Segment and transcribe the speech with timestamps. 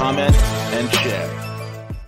[0.00, 2.00] comment, and share.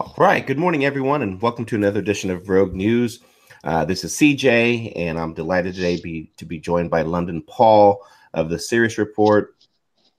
[0.00, 0.44] All right.
[0.44, 3.20] Good morning, everyone, and welcome to another edition of Rogue News.
[3.62, 8.04] Uh, this is CJ, and I'm delighted today be, to be joined by London Paul
[8.34, 9.54] of the Sirius Report.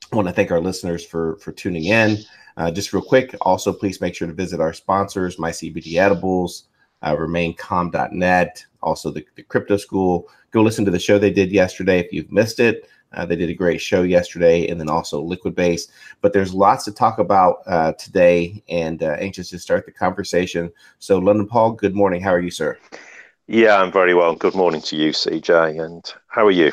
[0.10, 2.18] I want to thank our listeners for for tuning in.
[2.56, 6.70] Uh, just real quick, also please make sure to visit our sponsors, My CBD Edibles,
[7.02, 10.30] uh, RemainCalm.net, also the, the Crypto School.
[10.52, 12.88] Go listen to the show they did yesterday if you've missed it.
[13.14, 15.88] Uh, they did a great show yesterday, and then also Liquid Base.
[16.22, 20.72] But there's lots to talk about uh, today, and uh, anxious to start the conversation.
[21.00, 22.22] So, London Paul, good morning.
[22.22, 22.78] How are you, sir?
[23.48, 24.36] Yeah, I'm very well.
[24.36, 25.84] Good morning to you, CJ.
[25.84, 26.72] And how are you?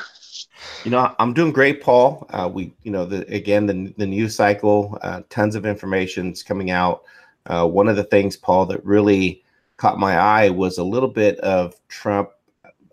[0.85, 2.27] You know, I'm doing great, Paul.
[2.31, 6.43] Uh, we, you know, the again the the news cycle, uh, tons of information is
[6.43, 7.03] coming out.
[7.47, 9.43] Uh, one of the things, Paul, that really
[9.79, 12.31] caught my eye was a little bit of Trump.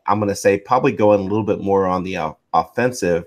[0.08, 3.26] I'm going to say probably going a little bit more on the offensive,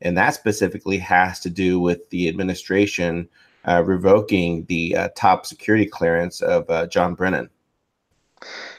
[0.00, 3.28] and that specifically has to do with the administration
[3.66, 7.50] uh, revoking the uh, top security clearance of John Brennan.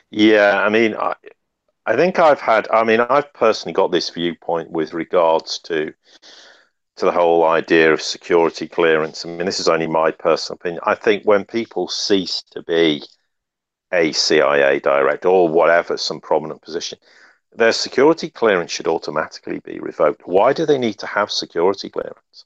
[0.10, 1.14] Yeah, I mean, I,
[1.86, 2.68] I think I've had.
[2.70, 5.94] I mean, I've personally got this viewpoint with regards to
[6.98, 9.26] to the whole idea of security clearance.
[9.26, 10.82] I mean, this is only my personal opinion.
[10.86, 13.04] I think when people cease to be
[13.92, 17.00] a CIA director or whatever, some prominent position,
[17.54, 20.22] their security clearance should automatically be revoked.
[20.26, 22.46] Why do they need to have security clearance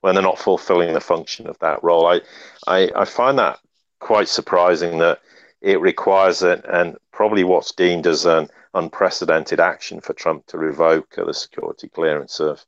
[0.00, 2.06] when they're not fulfilling the function of that role?
[2.06, 2.20] I,
[2.66, 3.58] I, I find that
[4.00, 5.20] quite surprising that
[5.60, 11.16] it requires it, and probably what's deemed as an unprecedented action for Trump to revoke
[11.16, 12.64] the security clearance of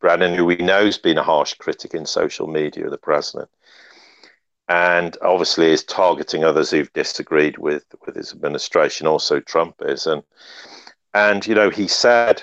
[0.00, 3.48] Brennan, who we know has been a harsh critic in social media of the president,
[4.68, 9.06] and obviously is targeting others who've disagreed with with his administration.
[9.06, 10.22] Also, Trump is, and
[11.14, 12.42] and you know he said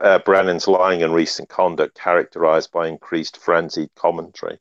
[0.00, 4.58] uh, Brennan's lying and recent conduct, characterized by increased frenzied commentary,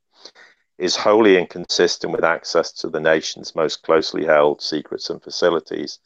[0.78, 6.00] is wholly inconsistent with access to the nation's most closely held secrets and facilities.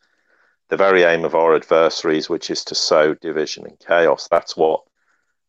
[0.69, 4.27] The very aim of our adversaries, which is to sow division and chaos.
[4.29, 4.83] That's what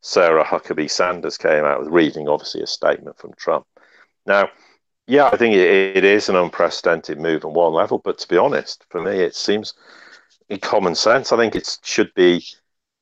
[0.00, 3.66] Sarah Huckabee Sanders came out with, reading obviously a statement from Trump.
[4.26, 4.50] Now,
[5.06, 8.36] yeah, I think it, it is an unprecedented move on one level, but to be
[8.36, 9.74] honest, for me, it seems
[10.58, 11.32] common sense.
[11.32, 12.44] I think it should be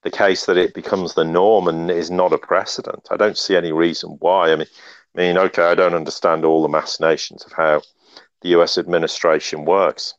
[0.02, 3.08] the case that it becomes the norm and is not a precedent.
[3.10, 4.52] I don't see any reason why.
[4.52, 4.66] I mean,
[5.14, 7.82] I mean, okay, I don't understand all the machinations of how
[8.42, 10.14] the US administration works.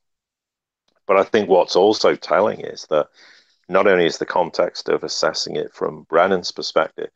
[1.07, 3.07] But I think what's also telling is that
[3.69, 7.09] not only is the context of assessing it from Brennan's perspective,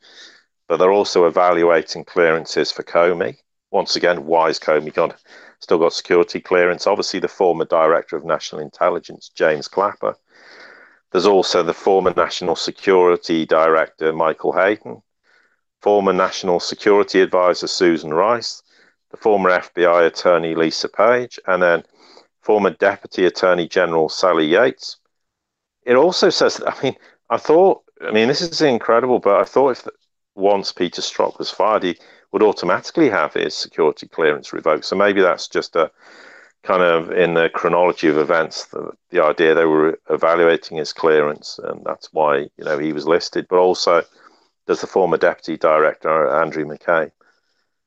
[0.67, 3.37] but they're also evaluating clearances for Comey.
[3.71, 5.21] Once again, why is Comey got
[5.59, 6.88] still got security clearance?
[6.88, 10.16] Obviously, the former director of national intelligence, James Clapper.
[11.11, 15.01] There's also the former national security director, Michael Hayden,
[15.81, 18.63] former National Security Advisor Susan Rice,
[19.11, 21.83] the former FBI Attorney Lisa Page, and then
[22.41, 24.97] former Deputy Attorney General Sally Yates.
[25.83, 26.95] It also says, I mean,
[27.29, 29.88] I thought, I mean, this is incredible, but I thought if
[30.35, 31.97] once Peter Strzok was fired, he
[32.35, 34.84] would automatically have his security clearance revoked.
[34.84, 35.90] So maybe that's just a
[36.63, 41.62] kind of in the chronology of events, the, the idea they were evaluating his clearance,
[41.63, 43.47] and that's why you know he was listed.
[43.50, 44.03] But also,
[44.66, 47.13] there's the former deputy director, Andrew McCabe,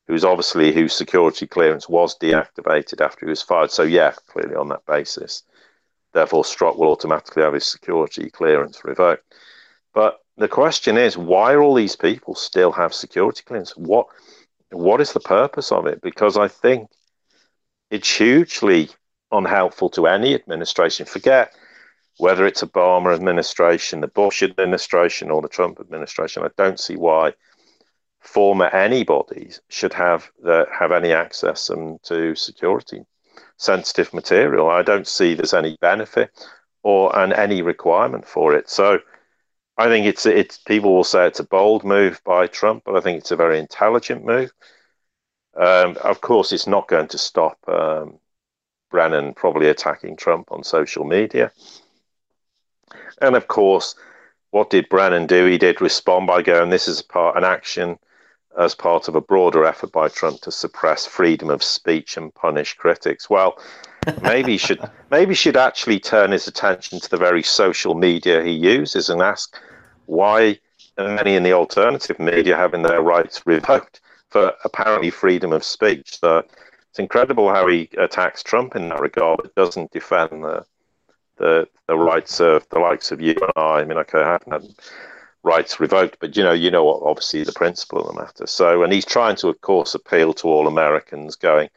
[0.07, 3.71] who's obviously whose security clearance was deactivated after he was fired.
[3.71, 5.43] So yeah, clearly on that basis,
[6.15, 9.35] therefore Strzok will automatically have his security clearance revoked.
[9.93, 13.77] But the question is, why are all these people still have security clearance?
[13.77, 14.07] What
[14.71, 16.01] what is the purpose of it?
[16.03, 16.91] Because I think
[17.91, 18.91] it's hugely
[19.31, 21.07] unhelpful to any administration.
[21.07, 21.53] Forget
[22.19, 27.33] whether it's Obama administration, the Bush administration, or the Trump administration, I don't see why
[28.21, 33.03] former anybody's should have the, have any access um, to security
[33.57, 34.69] sensitive material.
[34.69, 36.31] I don't see there's any benefit
[36.83, 38.69] or and any requirement for it.
[38.69, 38.99] So
[39.79, 43.01] I think it's it's people will say it's a bold move by Trump, but I
[43.01, 44.53] think it's a very intelligent move.
[45.57, 48.19] Um, of course, it's not going to stop um,
[48.91, 51.53] Brennan probably attacking Trump on social media.
[53.23, 53.95] And of course,
[54.51, 55.47] what did Brennan do?
[55.47, 58.01] He did respond by going, "This is part an action
[58.59, 62.75] as part of a broader effort by Trump to suppress freedom of speech and punish
[62.75, 63.31] critics.
[63.31, 63.59] Well,
[64.23, 68.51] maybe he should maybe should actually turn his attention to the very social media he
[68.51, 69.57] uses and ask
[70.09, 70.59] why
[70.97, 74.01] many in the alternative media having their rights revoked
[74.31, 76.19] for apparently freedom of speech.
[76.19, 76.43] So
[76.91, 80.65] it's incredible how he attacks Trump in that regard, but doesn't defend the
[81.37, 83.81] the, the rights of the likes of you and I.
[83.81, 84.75] I mean, okay, I haven't had
[85.45, 87.03] rights revoked, but you know, you know, what?
[87.03, 88.47] obviously the principle of the matter.
[88.49, 91.69] So, and he's trying to, of course, appeal to all Americans, going,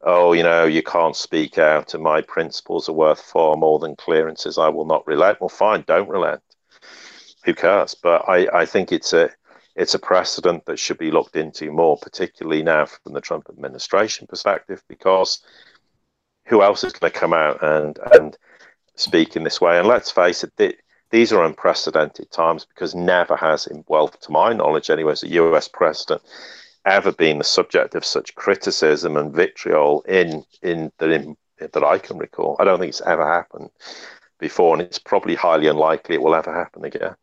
[0.00, 3.94] "Oh, you know, you can't speak out, and my principles are worth far more than
[3.96, 4.56] clearances.
[4.56, 6.42] I will not relent." Well, fine, don't relent.
[7.44, 7.94] Who cares?
[7.94, 9.30] But I, I think it's a
[9.76, 14.26] it's a precedent that should be looked into more, particularly now from the Trump administration
[14.28, 15.42] perspective, because
[16.46, 18.36] who else is going to come out and and
[18.94, 19.78] speak in this way?
[19.78, 20.78] And let's face it,
[21.10, 25.28] these are unprecedented times because never has, in well, to my knowledge, anyway, as a
[25.28, 26.22] US president,
[26.86, 31.98] ever been the subject of such criticism and vitriol in in that in, that I
[31.98, 32.56] can recall.
[32.58, 33.70] I don't think it's ever happened
[34.38, 37.16] before, and it's probably highly unlikely it will ever happen again.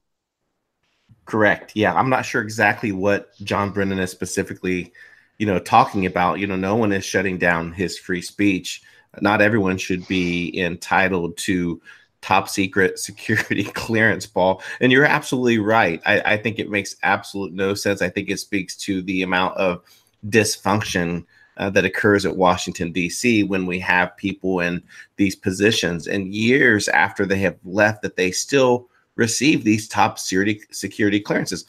[1.31, 1.71] Correct.
[1.75, 4.91] Yeah, I'm not sure exactly what John Brennan is specifically,
[5.37, 6.39] you know, talking about.
[6.39, 8.81] You know, no one is shutting down his free speech.
[9.21, 11.81] Not everyone should be entitled to
[12.19, 14.61] top secret security clearance, Paul.
[14.81, 16.01] And you're absolutely right.
[16.05, 18.01] I, I think it makes absolute no sense.
[18.01, 19.85] I think it speaks to the amount of
[20.27, 21.23] dysfunction
[21.55, 24.83] uh, that occurs at Washington, D.C., when we have people in
[25.15, 28.89] these positions and years after they have left that they still
[29.21, 31.65] receive these top security security clearances.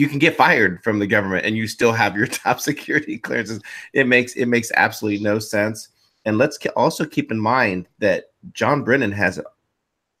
[0.00, 3.60] You can get fired from the government and you still have your top security clearances.
[3.92, 5.88] It makes it makes absolutely no sense.
[6.26, 9.40] And let's also keep in mind that John Brennan has,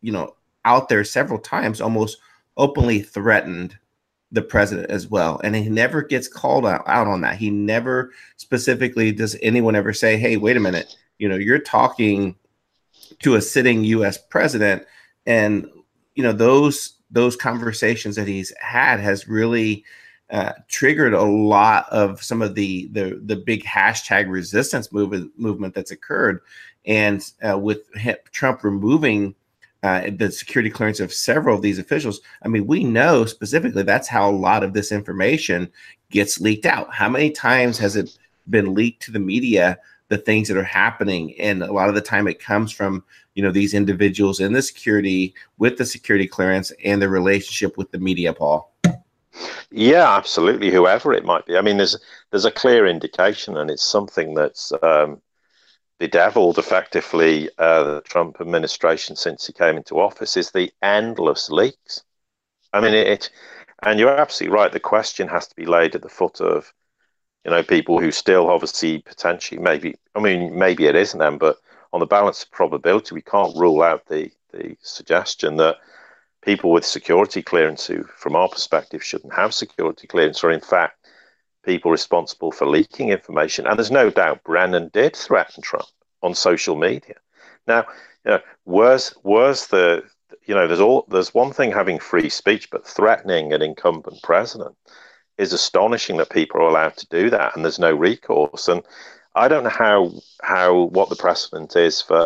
[0.00, 2.18] you know, out there several times almost
[2.56, 3.76] openly threatened
[4.30, 5.40] the president as well.
[5.42, 7.36] And he never gets called out, out on that.
[7.36, 12.36] He never specifically does anyone ever say, hey, wait a minute, you know, you're talking
[13.20, 14.84] to a sitting US president
[15.26, 15.68] and
[16.14, 19.84] you know those those conversations that he's had has really
[20.30, 25.74] uh, triggered a lot of some of the the the big hashtag resistance movement movement
[25.74, 26.40] that's occurred,
[26.86, 27.82] and uh, with
[28.32, 29.34] Trump removing
[29.82, 34.08] uh, the security clearance of several of these officials, I mean, we know specifically that's
[34.08, 35.70] how a lot of this information
[36.10, 36.92] gets leaked out.
[36.92, 38.16] How many times has it
[38.48, 39.78] been leaked to the media?
[40.08, 43.04] The things that are happening, and a lot of the time it comes from
[43.34, 47.90] you know these individuals in the security with the security clearance and the relationship with
[47.90, 48.72] the media paul.
[49.70, 51.56] Yeah absolutely whoever it might be.
[51.56, 51.96] I mean there's
[52.30, 55.20] there's a clear indication and it's something that's um,
[55.98, 62.04] bedeviled effectively uh, the trump administration since he came into office is the endless leaks.
[62.72, 63.30] I mean it, it
[63.82, 66.72] and you're absolutely right the question has to be laid at the foot of
[67.44, 71.58] you know people who still obviously potentially maybe i mean maybe it isn't them but
[71.94, 75.76] on the balance of probability, we can't rule out the, the suggestion that
[76.42, 81.06] people with security clearance who, from our perspective, shouldn't have security clearance are in fact
[81.64, 83.64] people responsible for leaking information.
[83.64, 85.86] And there's no doubt Brennan did threaten Trump
[86.20, 87.14] on social media.
[87.68, 87.86] Now,
[88.24, 90.02] you know, where's where's the
[90.46, 94.76] you know, there's all there's one thing having free speech, but threatening an incumbent president
[95.38, 98.68] is astonishing that people are allowed to do that and there's no recourse.
[98.68, 98.82] And
[99.34, 100.12] I don't know how
[100.42, 102.24] how what the precedent is for,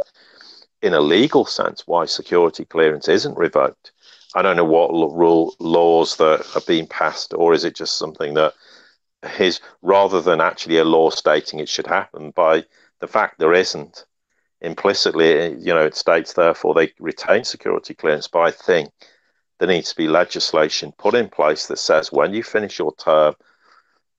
[0.83, 3.93] in a legal sense, why security clearance isn't revoked.
[4.35, 8.35] I don't know what rule laws that are being passed, or is it just something
[8.35, 8.55] that
[9.39, 12.65] is rather than actually a law stating it should happen by
[13.01, 14.05] the fact there isn't
[14.61, 18.29] implicitly, eh, you know, it states therefore they retain security clearance.
[18.29, 18.93] But I think
[19.59, 23.35] there needs to be legislation put in place that says when you finish your term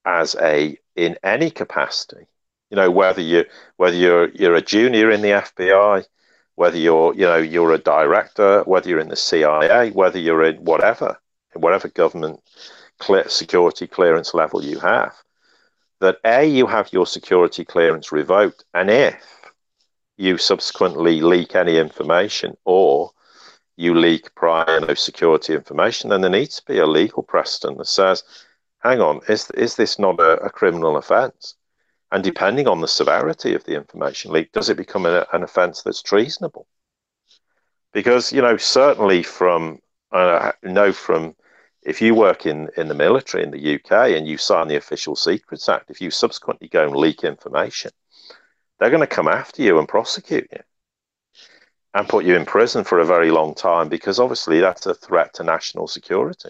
[0.05, 2.27] as a in any capacity,
[2.69, 3.45] you know, whether you
[3.77, 6.05] whether you're you're a junior in the FBI,
[6.55, 10.57] whether you're you know you're a director, whether you're in the CIA, whether you're in
[10.57, 11.17] whatever
[11.53, 12.41] whatever government
[12.99, 15.15] clear, security clearance level you have,
[15.99, 19.23] that a you have your security clearance revoked, and if
[20.17, 23.11] you subsequently leak any information or
[23.79, 27.87] you leak prior no security information, then there needs to be a legal precedent that
[27.87, 28.23] says,
[28.79, 31.55] hang on, is is this not a, a criminal offence?
[32.11, 35.81] And depending on the severity of the information leak, does it become a, an offence
[35.81, 36.67] that's treasonable?
[37.93, 39.79] Because, you know, certainly from,
[40.11, 41.35] uh, know from,
[41.81, 45.15] if you work in, in the military in the UK and you sign the Official
[45.15, 47.91] Secrets Act, if you subsequently go and leak information,
[48.77, 50.59] they're going to come after you and prosecute you
[51.93, 55.33] and put you in prison for a very long time because obviously that's a threat
[55.33, 56.49] to national security.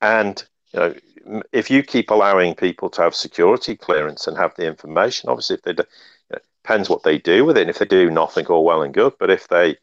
[0.00, 0.94] And you know,
[1.52, 5.62] if you keep allowing people to have security clearance and have the information, obviously, if
[5.62, 5.84] they do,
[6.30, 7.62] you know, depends what they do with it.
[7.62, 9.12] And if they do nothing, all well and good.
[9.18, 9.76] But if they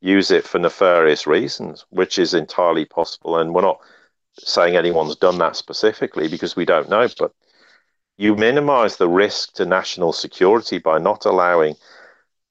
[0.00, 3.80] use it for nefarious reasons, which is entirely possible, and we're not
[4.38, 7.32] saying anyone's done that specifically because we don't know, but
[8.18, 11.74] you minimize the risk to national security by not allowing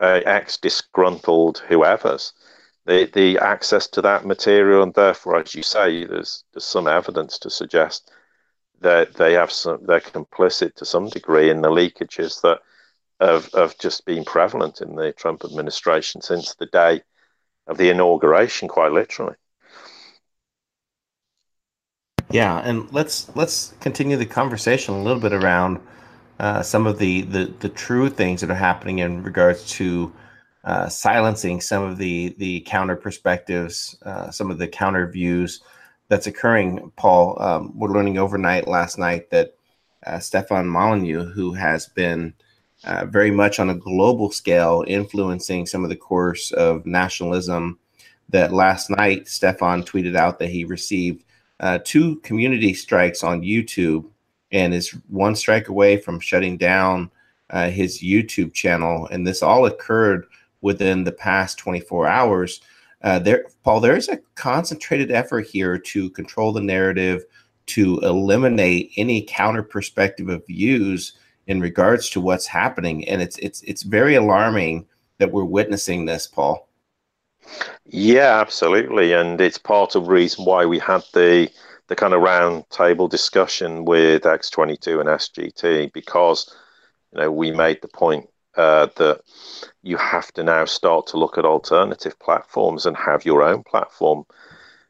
[0.05, 2.33] uh, ex disgruntled whoever's
[2.85, 7.39] the, the access to that material, and therefore, as you say, there's there's some evidence
[7.39, 8.11] to suggest
[8.81, 12.59] that they have some they're complicit to some degree in the leakages that
[13.19, 17.01] have, have just been prevalent in the Trump administration since the day
[17.67, 19.35] of the inauguration, quite literally.
[22.29, 25.79] Yeah, and let's let's continue the conversation a little bit around
[26.39, 30.11] uh, some of the, the the true things that are happening in regards to
[30.65, 35.61] uh, silencing some of the the counter perspectives, uh, some of the counter views
[36.09, 36.91] that's occurring.
[36.97, 39.55] Paul, um, we're learning overnight last night that
[40.05, 42.33] uh, Stefan Molyneux, who has been
[42.83, 47.79] uh, very much on a global scale influencing some of the course of nationalism,
[48.29, 51.23] that last night Stefan tweeted out that he received
[51.59, 54.05] uh, two community strikes on YouTube
[54.51, 57.11] and is one strike away from shutting down
[57.49, 59.07] uh, his YouTube channel.
[59.11, 60.25] And this all occurred
[60.61, 62.61] within the past 24 hours.
[63.03, 67.23] Uh, there, Paul, there is a concentrated effort here to control the narrative,
[67.67, 71.13] to eliminate any counter perspective of views
[71.47, 74.85] in regards to what's happening, and it's it's it's very alarming
[75.19, 76.67] that we're witnessing this, Paul.
[77.85, 81.49] Yeah, absolutely, and it's part of reason why we had the
[81.87, 86.55] the kind of round table discussion with X22 and SGT because
[87.13, 89.21] you know we made the point uh, that
[89.83, 94.25] you have to now start to look at alternative platforms and have your own platform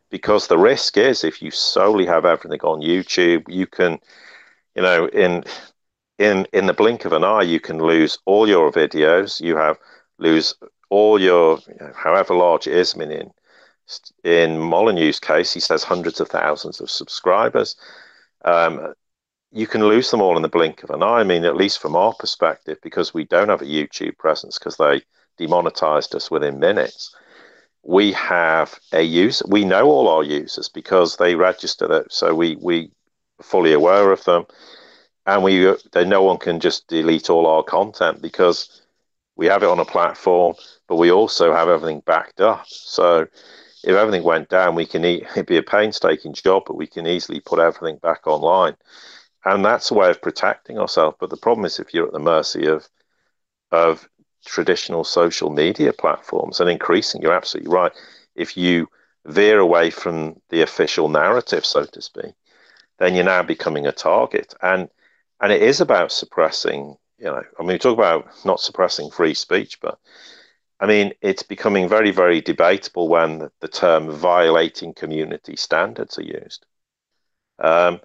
[0.09, 3.99] because the risk is if you solely have everything on YouTube, you can,
[4.75, 5.43] you know, in
[6.19, 9.41] in in the blink of an eye, you can lose all your videos.
[9.41, 9.77] You have
[10.17, 10.53] lose
[10.89, 12.95] all your, you know, however large it is.
[12.95, 13.31] I mean,
[14.23, 17.75] in Molyneux's case, he says hundreds of thousands of subscribers.
[18.43, 18.93] Um,
[19.51, 21.19] you can lose them all in the blink of an eye.
[21.19, 24.77] I mean, at least from our perspective, because we don't have a YouTube presence because
[24.77, 25.01] they
[25.37, 27.15] demonetized us within minutes.
[27.83, 29.45] We have a user.
[29.47, 32.91] We know all our users because they register that, so we we
[33.41, 34.45] fully aware of them,
[35.25, 38.81] and we they, no one can just delete all our content because
[39.35, 40.55] we have it on a platform,
[40.87, 42.65] but we also have everything backed up.
[42.67, 43.27] So
[43.85, 47.07] if everything went down, we can eat, it'd be a painstaking job, but we can
[47.07, 48.75] easily put everything back online
[49.45, 51.17] and that's a way of protecting ourselves.
[51.19, 52.89] But the problem is if you're at the mercy of
[53.71, 54.07] of
[54.45, 57.91] traditional social media platforms and increasing, you're absolutely right.
[58.35, 58.87] If you
[59.25, 62.33] veer away from the official narrative, so to speak,
[62.99, 64.53] then you're now becoming a target.
[64.61, 64.89] And
[65.41, 69.33] and it is about suppressing, you know, I mean, we talk about not suppressing free
[69.33, 69.99] speech, but
[70.79, 76.65] I mean, it's becoming very, very debatable when the term violating community standards are used.
[77.59, 78.01] Um,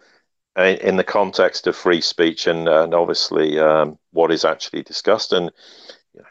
[0.56, 5.32] in the context of free speech and, and obviously um, what is actually discussed.
[5.32, 5.50] And
[6.14, 6.28] you know,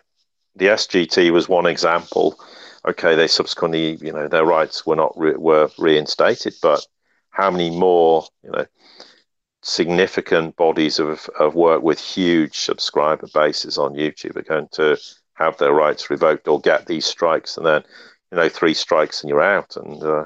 [0.56, 2.40] the SGT was one example.
[2.88, 6.86] Okay, they subsequently, you know, their rights were not re- were reinstated, but
[7.32, 8.66] how many more, you know,
[9.62, 14.98] significant bodies of, of work with huge subscriber bases on YouTube are going to
[15.40, 17.84] have their rights revoked or get these strikes, and then,
[18.32, 19.76] you know, three strikes and you're out.
[19.78, 20.26] And uh,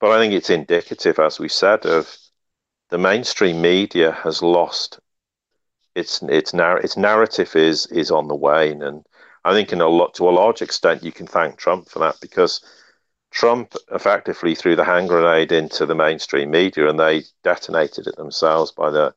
[0.00, 2.16] but I think it's indicative, as we said, of
[2.90, 5.00] the mainstream media has lost
[5.94, 9.04] its its narr- its narrative is is on the wane, and
[9.44, 12.16] I think in a lot to a large extent you can thank Trump for that
[12.20, 12.60] because
[13.30, 18.72] Trump effectively threw the hand grenade into the mainstream media, and they detonated it themselves
[18.72, 19.14] by their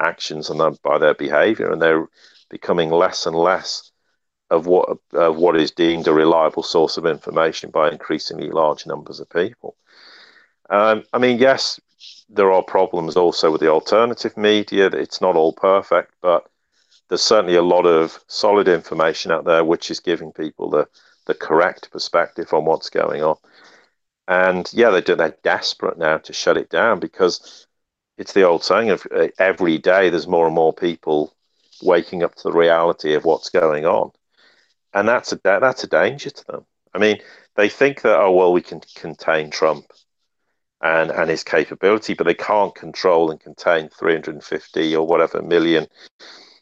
[0.00, 2.08] actions and by their behavior, and they're
[2.50, 3.90] becoming less and less
[4.54, 9.20] of what of what is deemed a reliable source of information by increasingly large numbers
[9.20, 9.76] of people.
[10.70, 11.80] Um, I mean, yes,
[12.28, 14.86] there are problems also with the alternative media.
[14.86, 16.48] It's not all perfect, but
[17.08, 20.88] there's certainly a lot of solid information out there which is giving people the,
[21.26, 23.36] the correct perspective on what's going on.
[24.26, 27.66] And yeah, they're, they're desperate now to shut it down because
[28.16, 31.34] it's the old saying of uh, every day there's more and more people
[31.82, 34.12] waking up to the reality of what's going on.
[34.94, 36.66] And that's a, that's a danger to them.
[36.94, 37.18] I mean,
[37.56, 39.86] they think that, oh, well, we can contain Trump
[40.80, 45.88] and, and his capability, but they can't control and contain 350 or whatever million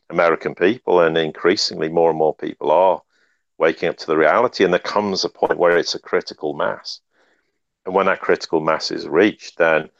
[0.08, 1.00] American people.
[1.00, 3.02] And increasingly, more and more people are
[3.58, 4.64] waking up to the reality.
[4.64, 7.00] And there comes a point where it's a critical mass.
[7.84, 9.90] And when that critical mass is reached, then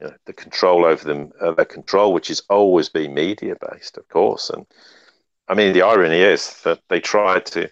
[0.00, 3.98] you know, the control over them, uh, their control, which has always been media based,
[3.98, 4.50] of course.
[4.50, 4.66] And
[5.48, 7.68] I mean, the irony is that they tried to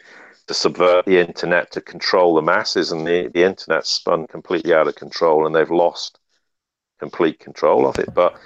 [0.46, 4.86] to subvert the internet to control the masses, and the, the internet spun completely out
[4.86, 6.20] of control, and they've lost
[7.00, 8.14] complete control of it.
[8.14, 8.38] But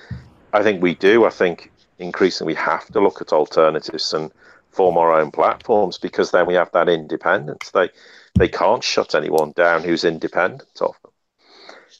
[0.53, 1.25] I think we do.
[1.27, 4.33] I think increasingly we have to look at alternatives and
[4.71, 7.71] form our own platforms because then we have that independence.
[7.71, 7.91] They
[8.39, 11.13] they can't shut anyone down who's independent of them.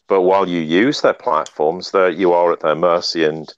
[0.09, 3.25] But while you use their platforms, you are at their mercy.
[3.25, 3.53] And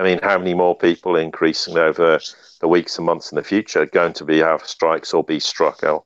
[0.00, 2.18] I mean, how many more people increasingly over
[2.60, 5.38] the weeks and months in the future are going to be have strikes or be
[5.38, 6.04] struck or,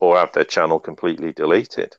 [0.00, 1.98] or have their channel completely deleted?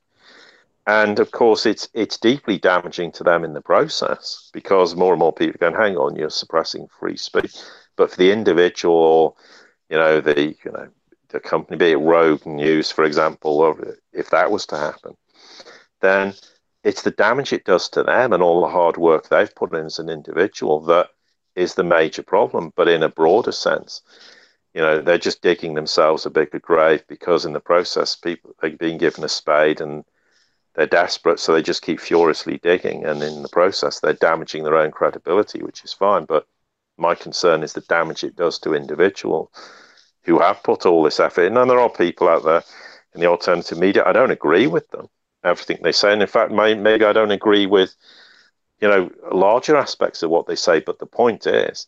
[0.88, 5.20] And of course, it's it's deeply damaging to them in the process because more and
[5.20, 7.54] more people are going, hang on, you're suppressing free speech.
[7.94, 9.36] But for the individual,
[9.90, 10.88] you know, the you know
[11.28, 15.16] the company, be it Rogue News, for example, or if that was to happen,
[16.00, 16.34] then
[16.82, 19.86] it's the damage it does to them and all the hard work they've put in
[19.86, 21.10] as an individual that
[21.58, 22.72] is the major problem.
[22.76, 24.02] But in a broader sense,
[24.74, 28.70] you know, they're just digging themselves a bigger grave because in the process, people are
[28.70, 30.04] being given a spade and
[30.74, 34.76] they're desperate, so they just keep furiously digging, and in the process, they're damaging their
[34.76, 36.24] own credibility, which is fine.
[36.24, 36.46] But
[36.96, 39.48] my concern is the damage it does to individuals
[40.22, 41.56] who have put all this effort in.
[41.56, 42.62] And there are people out there
[43.14, 44.04] in the alternative media.
[44.06, 45.08] I don't agree with them,
[45.42, 46.12] everything they say.
[46.12, 47.96] And in fact, maybe I don't agree with,
[48.80, 50.80] you know, larger aspects of what they say.
[50.80, 51.86] But the point is,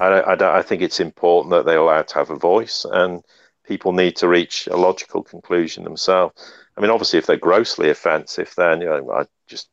[0.00, 3.22] I, I, I think it's important that they're allowed to have a voice and
[3.64, 6.34] people need to reach a logical conclusion themselves.
[6.76, 9.68] I mean, obviously, if they're grossly offensive, then, you know, I just,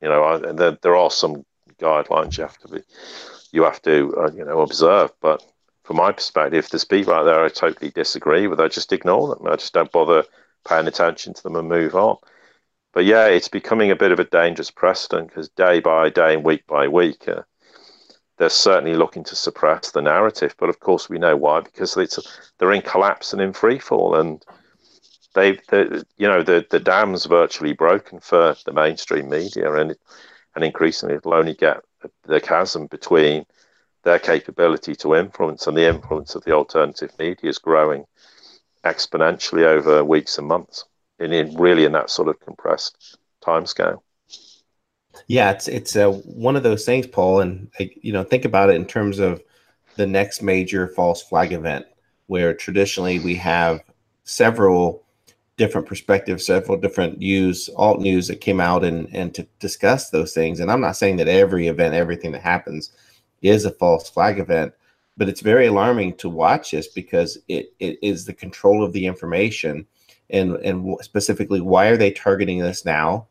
[0.00, 1.44] you know, I, there, there are some
[1.78, 2.82] guidelines you have to be,
[3.52, 5.10] you have to, uh, you know, observe.
[5.20, 5.44] But
[5.82, 8.60] from my perspective, if there's people out there I totally disagree with.
[8.60, 9.46] I just ignore them.
[9.46, 10.24] I just don't bother
[10.66, 12.16] paying attention to them and move on.
[12.94, 16.44] But yeah, it's becoming a bit of a dangerous precedent because day by day and
[16.44, 17.42] week by week, uh,
[18.38, 20.54] they're certainly looking to suppress the narrative.
[20.58, 22.20] But of course, we know why because it's
[22.58, 24.44] they're in collapse and in free fall, and
[25.34, 25.58] they,
[26.16, 29.96] you know, the the dam's virtually broken for the mainstream media, and
[30.54, 31.82] and increasingly it'll only get
[32.22, 33.44] the chasm between
[34.04, 38.04] their capability to influence and the influence of the alternative media is growing
[38.84, 40.84] exponentially over weeks and months
[41.20, 44.02] in, in really in that sort of compressed time scale
[45.26, 48.84] yeah it's it's one of those things paul and you know think about it in
[48.84, 49.42] terms of
[49.96, 51.86] the next major false flag event
[52.26, 53.80] where traditionally we have
[54.24, 55.04] several
[55.56, 60.32] different perspectives several different news alt news that came out and and to discuss those
[60.32, 62.90] things and i'm not saying that every event everything that happens
[63.44, 64.72] is a false flag event.
[65.16, 69.06] But it's very alarming to watch this because it, it is the control of the
[69.06, 69.86] information
[70.34, 73.26] and, and specifically why are they targeting this now?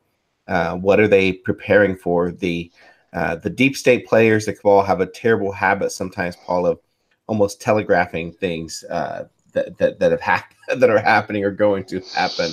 [0.47, 2.31] Uh, what are they preparing for?
[2.31, 2.71] The
[3.13, 6.79] uh, the deep state players that all have a terrible habit sometimes, Paul, of
[7.27, 12.01] almost telegraphing things uh, that, that that have happened that are happening or going to
[12.15, 12.51] happen,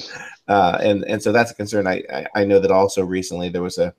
[0.48, 1.86] uh, and and so that's a concern.
[1.86, 3.94] I, I, I know that also recently there was a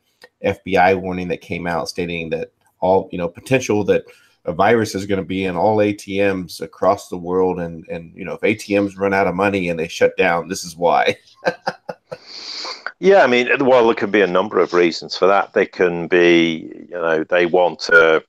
[0.45, 4.03] FBI warning that came out stating that all you know potential that
[4.45, 8.25] a virus is going to be in all ATMs across the world, and and you
[8.25, 11.15] know if ATMs run out of money and they shut down, this is why.
[12.99, 15.53] yeah, I mean, well, there can be a number of reasons for that.
[15.53, 18.23] They can be, you know, they want to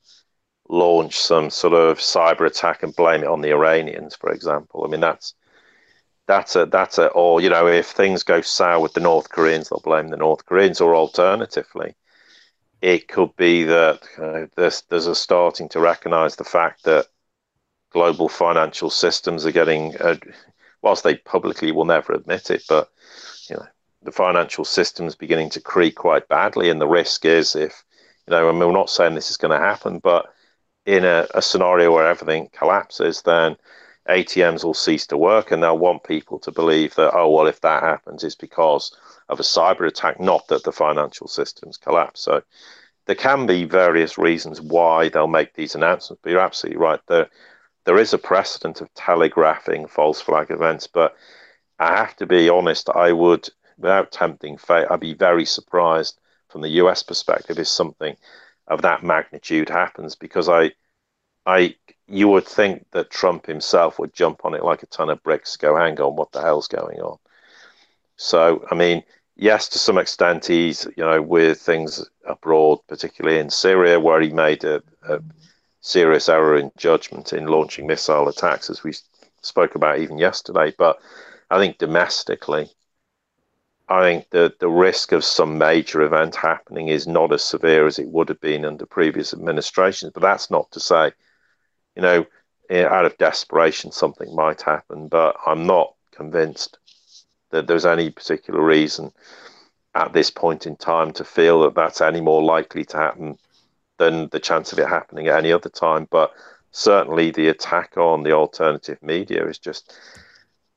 [0.69, 4.85] launch some sort of cyber attack and blame it on the Iranians, for example.
[4.85, 5.35] I mean, that's
[6.27, 9.69] that's a that's a or you know if things go sour with the North Koreans,
[9.71, 11.95] they'll blame the North Koreans, or alternatively
[12.83, 17.07] it could be that uh, there's, there's a starting to recognize the fact that
[17.93, 20.17] global financial systems are getting, uh,
[20.83, 22.91] whilst they publicly will never admit it, but
[23.49, 23.67] you know,
[24.03, 26.71] the financial system's beginning to creak quite badly.
[26.71, 27.85] And the risk is if,
[28.27, 30.27] you know, I mean, we're not saying this is going to happen, but
[30.85, 33.57] in a, a scenario where everything collapses, then
[34.09, 37.61] ATMs will cease to work and they'll want people to believe that, oh, well, if
[37.61, 38.97] that happens, it's because
[39.29, 42.21] of a cyber attack, not that the financial systems collapse.
[42.21, 42.43] So
[43.07, 47.01] there can be various reasons why they'll make these announcements, but you're absolutely right.
[47.07, 47.29] There,
[47.85, 51.17] there is a precedent of telegraphing false flag events, but
[51.79, 56.61] I have to be honest, I would, without tempting fate, I'd be very surprised from
[56.61, 58.17] the US perspective if something
[58.69, 60.73] of that magnitude happens because I,
[61.45, 61.75] I,
[62.13, 65.57] you would think that Trump himself would jump on it like a ton of bricks,
[65.57, 67.17] go, hang on, what the hell's going on?
[68.17, 69.03] So, I mean,
[69.35, 74.31] yes, to some extent, he's you know with things abroad, particularly in Syria, where he
[74.31, 75.21] made a, a
[75.81, 78.93] serious error in judgment in launching missile attacks, as we
[79.41, 80.75] spoke about even yesterday.
[80.77, 80.99] But
[81.51, 82.71] I think domestically,
[83.89, 87.99] I think the, the risk of some major event happening is not as severe as
[87.99, 90.13] it would have been under previous administrations.
[90.13, 91.13] But that's not to say,
[91.97, 92.27] you know,
[92.71, 95.09] eh, out of desperation, something might happen.
[95.09, 96.79] But I'm not convinced
[97.51, 99.13] that there's any particular reason
[99.95, 103.39] at this point in time to feel that that's any more likely to happen
[103.99, 106.09] than the chance of it happening at any other time.
[106.11, 106.33] But
[106.71, 109.95] certainly the attack on the alternative media is just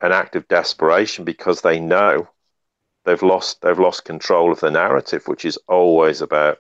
[0.01, 2.27] an act of desperation because they know
[3.05, 6.59] they've lost they've lost control of the narrative, which is always about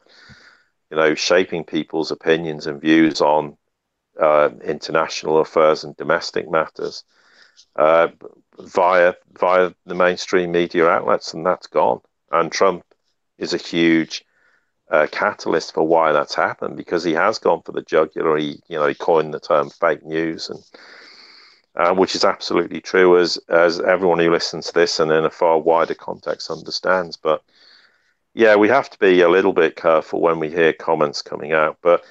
[0.89, 3.57] you know shaping people's opinions and views on
[4.19, 7.03] uh, international affairs and domestic matters
[7.75, 8.07] uh,
[8.59, 12.01] via via the mainstream media outlets, and that's gone.
[12.31, 12.83] And Trump
[13.37, 14.23] is a huge
[14.89, 18.37] uh, catalyst for why that's happened because he has gone for the jugular.
[18.37, 20.59] He you know he coined the term fake news and
[21.75, 25.29] uh, which is absolutely true, as as everyone who listens to this and in a
[25.29, 27.17] far wider context understands.
[27.17, 27.41] But
[28.33, 31.77] yeah, we have to be a little bit careful when we hear comments coming out.
[31.81, 32.03] But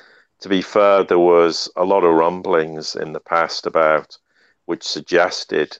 [0.44, 4.18] to be fair, there was a lot of rumblings in the past about
[4.66, 5.78] which suggested,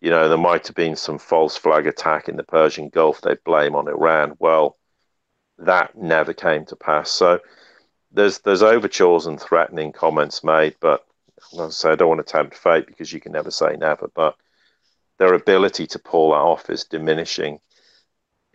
[0.00, 3.36] you know, there might have been some false flag attack in the Persian Gulf they
[3.44, 4.34] blame on Iran.
[4.40, 4.76] Well,
[5.58, 7.12] that never came to pass.
[7.12, 7.38] So
[8.10, 11.06] there's there's overtures and threatening comments made, but
[11.52, 14.10] as I say, I don't want to tempt fate because you can never say never,
[14.12, 14.34] but
[15.18, 17.60] their ability to pull that off is diminishing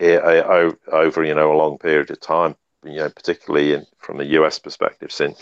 [0.00, 2.56] eh, eh, over you know a long period of time.
[2.86, 4.58] You know, particularly in, from the U.S.
[4.58, 5.40] perspective since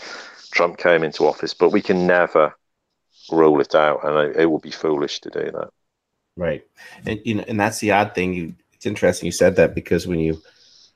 [0.51, 1.53] Trump came into office.
[1.53, 2.53] But we can never
[3.31, 5.69] rule it out, and it would be foolish to do that.
[6.37, 6.63] Right,
[7.05, 8.33] and you know, and that's the odd thing.
[8.33, 10.41] You, it's interesting you said that because when you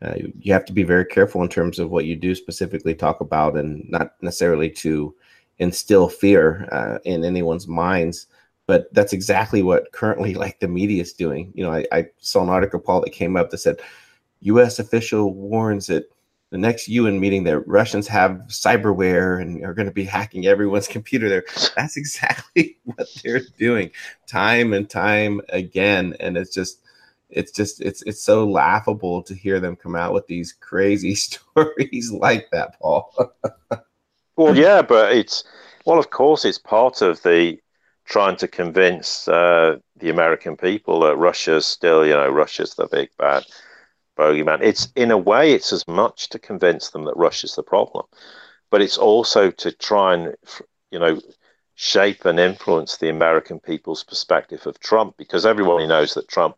[0.02, 3.22] uh, you have to be very careful in terms of what you do specifically talk
[3.22, 5.16] about, and not necessarily to
[5.60, 8.28] instill fear uh, in anyone's minds
[8.70, 12.44] but that's exactly what currently like the media is doing you know I, I, saw
[12.44, 13.80] an article paul that came up that said
[14.44, 16.04] us official warns that
[16.52, 20.88] the next un meeting that russians have cyberware and are going to be hacking everyone's
[20.98, 21.46] computer there.
[21.76, 23.92] That's exactly what they're doing
[24.28, 26.16] time and time again.
[26.20, 26.82] And it's just
[27.30, 32.12] it's just it's it's so laughable to hear them come out with these crazy stories
[32.12, 33.14] like that paul.
[34.36, 35.44] Well, yeah, but it's
[35.86, 37.60] well, of course, it's part of the
[38.06, 43.10] trying to convince uh, the American people that Russia's still, you know, Russia's the big
[43.18, 43.44] bad
[44.20, 44.62] bogeyman.
[44.62, 48.06] It's in a way, it's as much to convince them that Russia's the problem,
[48.70, 50.36] but it's also to try and,
[50.92, 51.20] you know,
[51.76, 56.56] shape and influence the American people's perspective of Trump because everybody knows that Trump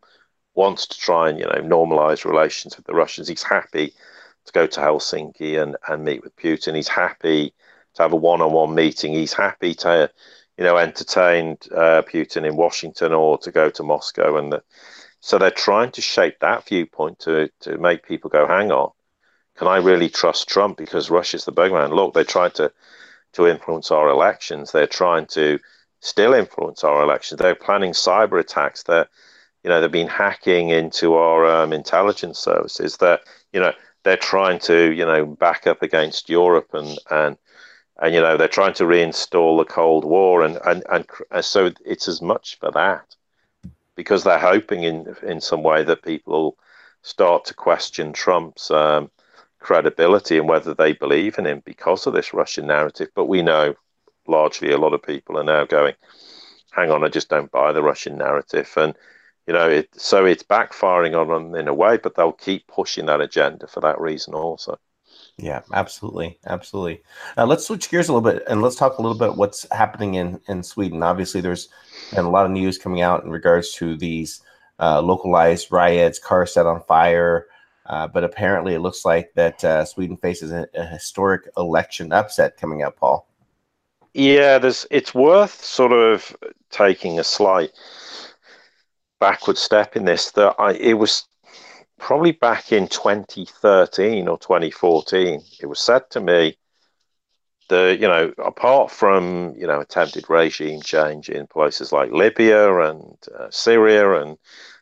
[0.55, 3.27] wants to try and, you know, normalize relations with the Russians.
[3.27, 3.93] He's happy
[4.45, 6.75] to go to Helsinki and, and meet with Putin.
[6.75, 7.53] He's happy
[7.93, 9.13] to have a one-on-one meeting.
[9.13, 10.09] He's happy to,
[10.57, 14.63] you know, entertain uh, Putin in Washington or to go to Moscow, and the,
[15.21, 18.91] so they're trying to shape that viewpoint to to make people go, hang on,
[19.55, 21.93] can I really trust Trump because Russia's the bogeyman?
[21.93, 22.71] Look, they tried to
[23.33, 24.71] to influence our elections.
[24.71, 25.59] They're trying to
[25.99, 27.39] still influence our elections.
[27.39, 28.83] They're planning cyber attacks.
[28.83, 29.07] They're
[29.63, 32.97] you know they've been hacking into our um, intelligence services.
[32.97, 33.21] That
[33.53, 37.37] you know they're trying to you know back up against Europe and and
[38.01, 42.07] and you know they're trying to reinstall the Cold War, and and and so it's
[42.07, 43.15] as much for that
[43.95, 46.57] because they're hoping in in some way that people
[47.01, 49.11] start to question Trump's um,
[49.59, 53.09] credibility and whether they believe in him because of this Russian narrative.
[53.15, 53.75] But we know
[54.27, 55.95] largely a lot of people are now going,
[56.71, 58.95] "Hang on, I just don't buy the Russian narrative," and
[59.47, 63.07] you know, it, so it's backfiring on them in a way, but they'll keep pushing
[63.07, 64.77] that agenda for that reason also.
[65.37, 67.01] Yeah, absolutely, absolutely.
[67.37, 70.15] Uh, let's switch gears a little bit and let's talk a little bit what's happening
[70.15, 71.01] in in Sweden.
[71.01, 71.69] Obviously, there's
[72.13, 74.41] been a lot of news coming out in regards to these
[74.79, 77.47] uh, localized riots, cars set on fire.
[77.85, 82.55] Uh, but apparently, it looks like that uh, Sweden faces a, a, historic election upset
[82.57, 82.95] coming up.
[82.97, 83.27] Paul.
[84.13, 84.85] Yeah, there's.
[84.91, 86.35] It's worth sort of
[86.69, 87.71] taking a slight
[89.19, 90.31] backward step in this.
[90.31, 91.25] That I it was
[92.01, 96.57] probably back in 2013 or 2014, it was said to me
[97.69, 103.15] that, you know apart from you know attempted regime change in places like Libya and
[103.37, 104.37] uh, Syria and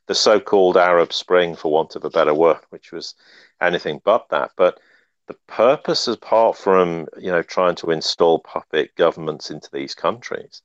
[0.08, 3.14] the so-called Arab Spring, for want of a better word, which was
[3.62, 4.80] anything but that, but
[5.28, 10.62] the purpose, apart from you know trying to install puppet governments into these countries,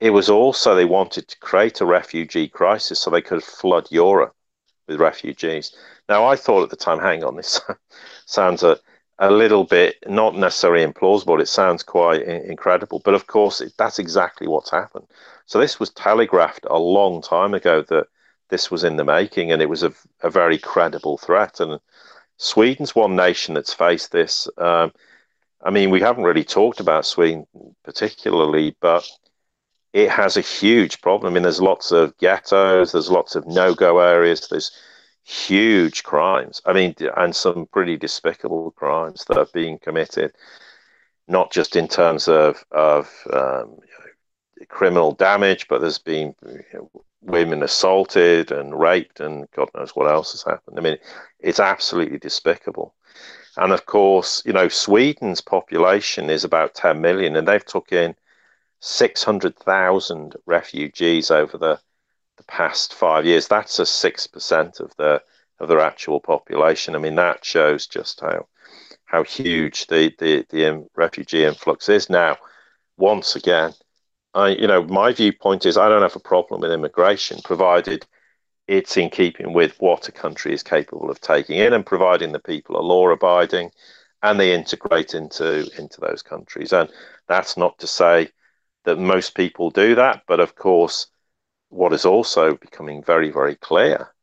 [0.00, 4.34] it was also they wanted to create a refugee crisis so they could flood Europe
[4.88, 5.74] with refugees.
[6.08, 7.60] Now, I thought at the time, hang on, this
[8.26, 8.78] sounds a,
[9.18, 11.40] a little bit not necessarily implausible.
[11.40, 15.06] It sounds quite incredible, but of course, it, that's exactly what's happened.
[15.46, 18.06] So this was telegraphed a long time ago that
[18.48, 21.60] this was in the making, and it was a, a very credible threat.
[21.60, 21.80] And
[22.38, 24.48] Sweden's one nation that's faced this.
[24.56, 24.92] Um,
[25.62, 27.46] I mean, we haven't really talked about Sweden
[27.84, 29.08] particularly, but
[29.92, 31.32] it has a huge problem.
[31.32, 34.70] I mean, there's lots of ghettos, there's lots of no-go areas, there's
[35.24, 36.60] huge crimes.
[36.66, 40.32] I mean, and some pretty despicable crimes that are being committed,
[41.26, 43.78] not just in terms of of um,
[44.68, 46.90] criminal damage, but there's been you know,
[47.22, 50.78] women assaulted and raped, and God knows what else has happened.
[50.78, 50.98] I mean,
[51.40, 52.94] it's absolutely despicable.
[53.56, 58.14] And of course, you know, Sweden's population is about 10 million, and they've took in
[58.80, 61.80] 600,000 refugees over the,
[62.36, 63.48] the past five years.
[63.48, 65.22] That's a 6% of the
[65.60, 66.94] of their actual population.
[66.94, 68.46] I mean, that shows just how
[69.06, 72.10] how huge the, the, the um, refugee influx is.
[72.10, 72.36] Now,
[72.98, 73.72] once again,
[74.34, 78.06] I, you know, my viewpoint is I don't have a problem with immigration, provided
[78.66, 82.38] it's in keeping with what a country is capable of taking in, and providing the
[82.38, 83.70] people are law abiding,
[84.22, 86.72] and they integrate into into those countries.
[86.72, 86.90] And
[87.26, 88.28] that's not to say
[88.88, 91.06] that most people do that, but of course,
[91.68, 94.14] what is also becoming very very clear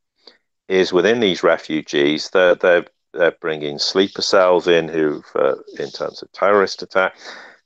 [0.68, 6.22] is within these refugees, they're they're, they're bringing sleeper cells in who, uh, in terms
[6.22, 7.16] of terrorist attack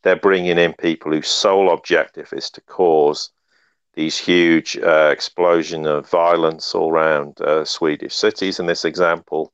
[0.04, 3.32] they're bringing in people whose sole objective is to cause
[3.96, 8.60] these huge uh, explosion of violence all around uh, Swedish cities.
[8.60, 9.52] In this example,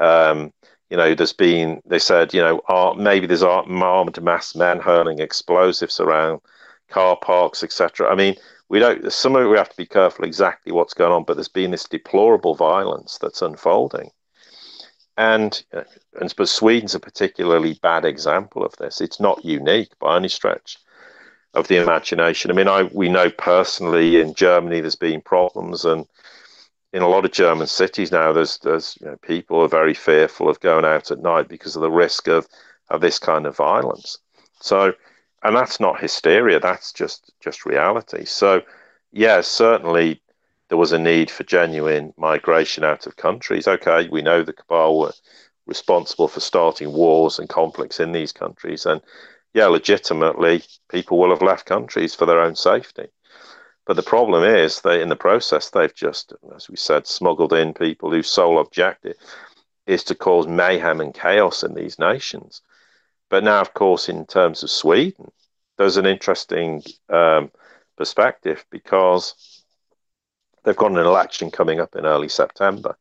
[0.00, 0.52] um,
[0.88, 6.00] you know, there's been they said, you know, maybe there's armed mass men hurling explosives
[6.00, 6.40] around
[6.90, 8.10] car parks, etc.
[8.10, 8.36] I mean,
[8.68, 9.12] we don't.
[9.12, 11.70] Some of it we have to be careful exactly what's going on, but there's been
[11.70, 14.10] this deplorable violence that's unfolding.
[15.16, 15.82] And, uh,
[16.20, 19.00] and but Sweden's a particularly bad example of this.
[19.00, 20.78] It's not unique by any stretch
[21.52, 22.50] of the imagination.
[22.50, 26.06] I mean, I we know personally in Germany there's been problems, and
[26.92, 30.48] in a lot of German cities now, there's there's you know, people are very fearful
[30.48, 32.48] of going out at night because of the risk of
[32.88, 34.18] of this kind of violence.
[34.60, 34.92] So,
[35.42, 36.60] and that's not hysteria.
[36.60, 38.24] That's just just reality.
[38.24, 38.62] So,
[39.12, 40.20] yeah, certainly
[40.68, 43.66] there was a need for genuine migration out of countries.
[43.66, 45.12] Okay, we know the cabal were
[45.66, 49.00] responsible for starting wars and conflicts in these countries, and
[49.54, 53.08] yeah, legitimately, people will have left countries for their own safety.
[53.86, 57.74] But the problem is that in the process, they've just, as we said, smuggled in
[57.74, 59.16] people whose sole objective
[59.86, 62.62] is to cause mayhem and chaos in these nations.
[63.30, 65.30] But now, of course, in terms of Sweden,
[65.78, 67.50] there's an interesting um,
[67.96, 69.62] perspective because
[70.64, 72.96] they've got an election coming up in early September.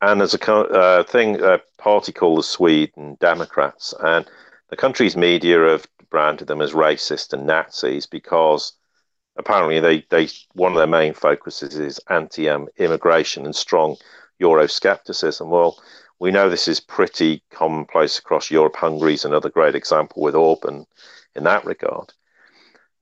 [0.00, 4.26] And there's a uh, thing, a party called the Sweden Democrats, and
[4.70, 8.72] the country's media have branded them as racist and Nazis because
[9.36, 13.96] apparently they, they one of their main focuses is anti-immigration and strong
[14.40, 15.48] Euroscepticism.
[15.48, 15.78] Well,
[16.20, 18.76] we know this is pretty commonplace across Europe.
[18.76, 20.86] Hungary's another great example with Orban
[21.34, 22.12] in that regard.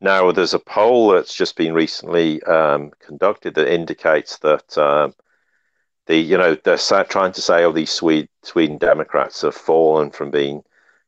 [0.00, 5.14] Now, there's a poll that's just been recently um, conducted that indicates that um,
[6.06, 10.30] the you know they're trying to say, oh, these Swede, Sweden Democrats have fallen from
[10.30, 10.62] being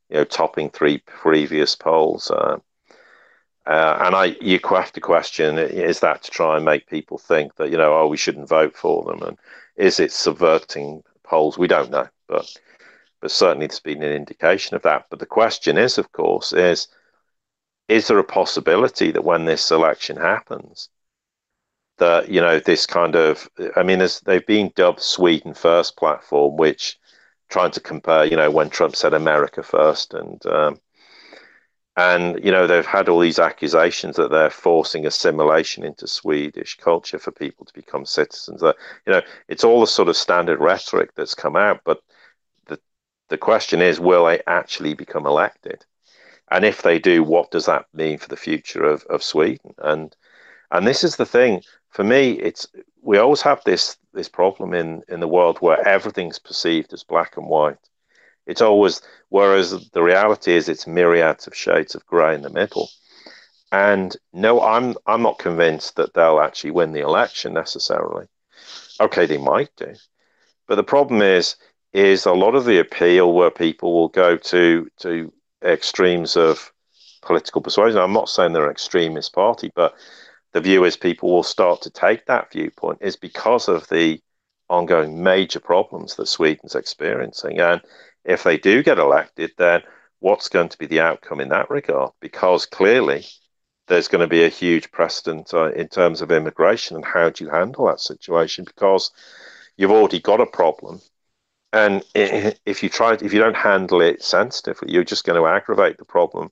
[0.09, 2.31] you know topping three previous polls.
[2.33, 2.59] Uh,
[3.67, 7.55] uh, and I, you have to question: is that to try and make people think
[7.57, 9.39] that you know, oh, we shouldn't vote for them, and
[9.77, 11.57] is it subverting polls?
[11.57, 12.47] We don't know, but
[13.21, 15.07] but certainly there's been an indication of that.
[15.11, 16.89] But the question is, of course, is
[17.89, 20.89] is there a possibility that when this election happens,
[21.99, 26.57] that you know this kind of I mean, as they've been dubbed Sweden First platform,
[26.57, 26.99] which
[27.49, 30.81] trying to compare, you know, when Trump said America first, and um,
[31.97, 37.19] and you know they've had all these accusations that they're forcing assimilation into Swedish culture
[37.19, 38.61] for people to become citizens.
[38.61, 38.77] That
[39.07, 42.01] you know, it's all the sort of standard rhetoric that's come out, but
[42.67, 42.79] the
[43.29, 45.85] the question is, will they actually become elected?
[46.51, 49.75] And if they do, what does that mean for the future of, of Sweden?
[49.79, 50.17] And
[50.71, 52.33] and this is the thing for me.
[52.33, 52.67] It's
[53.03, 57.37] we always have this this problem in in the world where everything's perceived as black
[57.37, 57.79] and white.
[58.47, 62.89] It's always whereas the reality is it's myriads of shades of grey in the middle.
[63.73, 68.27] And no, I'm I'm not convinced that they'll actually win the election necessarily.
[69.01, 69.95] Okay, they might do,
[70.67, 71.57] but the problem is
[71.93, 76.73] is a lot of the appeal where people will go to to extremes of
[77.23, 78.01] political persuasion.
[78.01, 79.95] I'm not saying they're an extremist party, but
[80.53, 84.21] the view is people will start to take that viewpoint is because of the
[84.69, 87.61] ongoing major problems that Sweden's experiencing.
[87.61, 87.81] And
[88.25, 89.83] if they do get elected, then
[90.21, 92.13] what's going to be the outcome in that regard?
[92.21, 93.25] Because clearly
[93.91, 97.45] there's going to be a huge precedent uh, in terms of immigration and how do
[97.45, 99.11] you handle that situation because
[99.77, 101.01] you've already got a problem
[101.73, 105.99] and if you try if you don't handle it sensitively you're just going to aggravate
[105.99, 106.51] the problem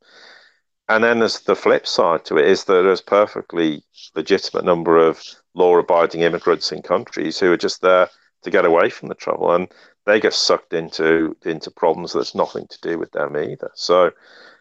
[0.89, 3.85] and then there's the flip side to it is that there's perfectly
[4.17, 5.23] legitimate number of
[5.55, 8.09] law-abiding immigrants in countries who are just there
[8.43, 9.69] to get away from the trouble, and
[10.07, 13.71] they get sucked into into problems that's nothing to do with them either.
[13.75, 14.11] So,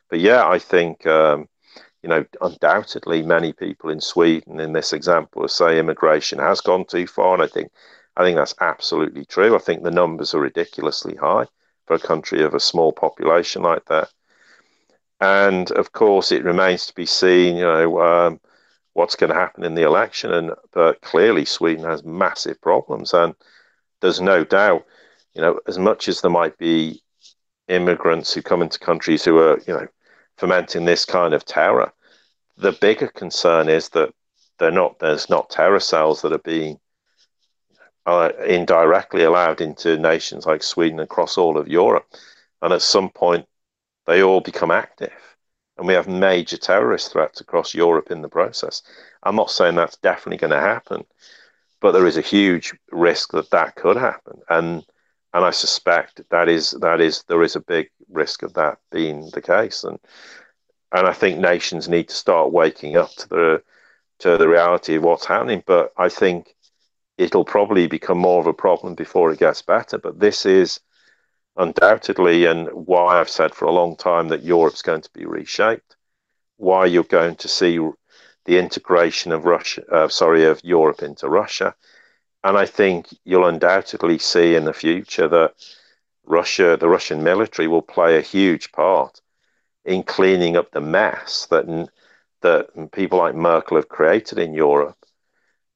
[0.09, 1.47] but yeah, I think um,
[2.03, 7.07] you know undoubtedly many people in Sweden in this example say immigration has gone too
[7.07, 7.71] far, and I think
[8.17, 9.55] I think that's absolutely true.
[9.55, 11.45] I think the numbers are ridiculously high
[11.85, 14.09] for a country of a small population like that.
[15.19, 18.39] And of course, it remains to be seen, you know, um,
[18.93, 20.33] what's going to happen in the election.
[20.33, 23.35] And but clearly, Sweden has massive problems, and
[24.01, 24.85] there's no doubt,
[25.33, 27.01] you know, as much as there might be
[27.67, 29.87] immigrants who come into countries who are, you know,
[30.37, 31.91] fomenting this kind of terror,
[32.57, 34.13] the bigger concern is that
[34.59, 34.99] they're not.
[34.99, 36.79] There's not terror cells that are being
[38.05, 42.07] uh, indirectly allowed into nations like Sweden across all of Europe,
[42.61, 43.45] and at some point
[44.05, 45.13] they all become active.
[45.77, 48.81] And we have major terrorist threats across Europe in the process.
[49.21, 51.05] I'm not saying that's definitely going to happen,
[51.81, 54.39] but there is a huge risk that that could happen.
[54.49, 54.83] And
[55.33, 59.29] and I suspect that is that is there is a big risk of that being
[59.33, 59.83] the case.
[59.83, 59.99] And
[60.91, 63.63] and I think nations need to start waking up to the
[64.19, 65.63] to the reality of what's happening.
[65.65, 66.55] But I think
[67.17, 69.97] it'll probably become more of a problem before it gets better.
[69.97, 70.79] But this is
[71.57, 75.95] undoubtedly, and why I've said for a long time that Europe's going to be reshaped,
[76.57, 77.79] why you're going to see
[78.47, 81.75] the integration of Russia, uh, sorry, of Europe into Russia,
[82.43, 85.53] and I think you'll undoubtedly see in the future that
[86.25, 89.21] Russia, the Russian military, will play a huge part
[89.85, 91.89] in cleaning up the mess that
[92.41, 94.97] that people like Merkel have created in Europe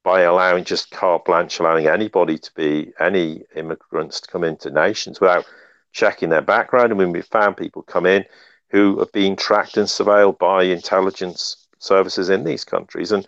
[0.04, 5.20] by allowing just carte blanche, allowing anybody to be any immigrants to come into nations
[5.20, 5.44] without
[5.92, 6.90] checking their background.
[6.90, 8.24] And when we found people come in
[8.70, 13.26] who have been tracked and surveilled by intelligence services in these countries, and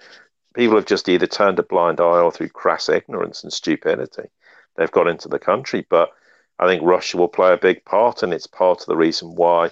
[0.55, 4.29] people have just either turned a blind eye or through crass ignorance and stupidity,
[4.77, 5.87] they've got into the country.
[5.89, 6.11] But
[6.59, 9.71] I think Russia will play a big part, and it's part of the reason why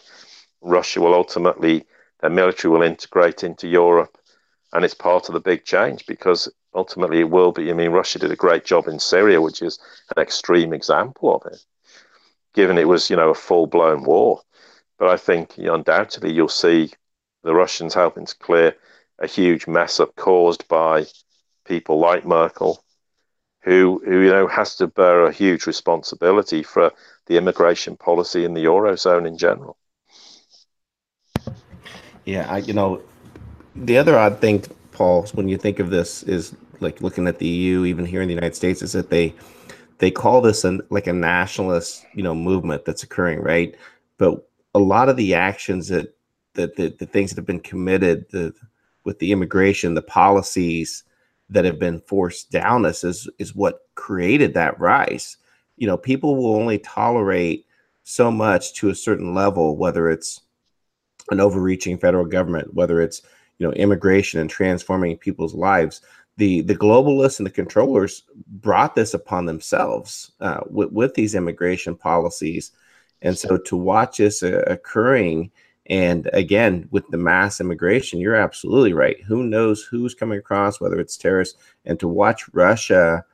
[0.60, 1.84] Russia will ultimately,
[2.20, 4.18] their military will integrate into Europe,
[4.72, 7.70] and it's part of the big change because ultimately it will be.
[7.70, 9.78] I mean, Russia did a great job in Syria, which is
[10.16, 11.64] an extreme example of it
[12.54, 14.40] given it was, you know, a full blown war.
[14.98, 16.92] But I think undoubtedly you'll see
[17.42, 18.76] the Russians helping to clear
[19.18, 21.06] a huge mess up caused by
[21.64, 22.82] people like Merkel,
[23.60, 26.92] who, who you know has to bear a huge responsibility for
[27.26, 29.76] the immigration policy in the eurozone in general.
[32.24, 33.02] Yeah, I, you know,
[33.74, 37.46] the other odd thing, Paul, when you think of this is like looking at the
[37.46, 39.34] EU, even here in the United States, is that they
[40.02, 43.76] they call this an like a nationalist you know movement that's occurring right
[44.18, 46.12] but a lot of the actions that
[46.54, 48.52] that the, the things that have been committed the,
[49.04, 51.04] with the immigration the policies
[51.50, 55.36] that have been forced down us is is what created that rise.
[55.76, 57.66] You know people will only tolerate
[58.04, 60.40] so much to a certain level whether it's
[61.30, 63.22] an overreaching federal government whether it's
[63.58, 66.00] you know immigration and transforming people's lives.
[66.38, 71.94] The the globalists and the controllers brought this upon themselves uh, with, with these immigration
[71.94, 72.72] policies.
[73.20, 75.52] And so to watch this uh, occurring
[75.86, 81.00] and again with the mass immigration you're absolutely right who knows who's coming across whether
[81.00, 83.24] it's terrorists and to watch russia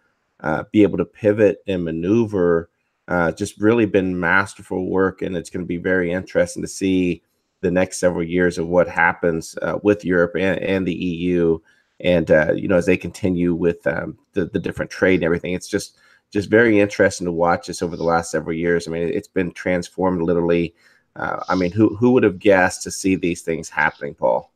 [0.40, 2.70] uh, be able to pivot and maneuver
[3.08, 7.22] uh, just really been masterful work and it's going to be very interesting to see
[7.60, 11.58] the next several years of what happens uh, with europe and, and the eu
[12.00, 15.54] and uh, you know as they continue with um, the the different trade and everything,
[15.54, 15.96] it's just
[16.30, 18.86] just very interesting to watch this over the last several years.
[18.86, 20.74] I mean, it's been transformed literally.
[21.18, 24.50] Uh, I mean, who who would have guessed to see these things happening, Paul?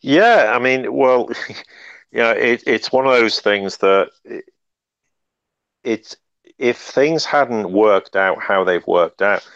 [0.00, 1.30] Yeah, I mean, well,
[2.12, 4.10] you know, it, it's one of those things that
[5.82, 6.16] it,
[6.58, 9.46] if things hadn't worked out how they've worked out,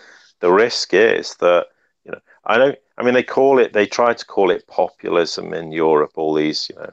[0.40, 1.66] the risk is that
[2.04, 5.54] you know I don't I mean, they call it, they try to call it populism
[5.54, 6.90] in Europe, all these, you know,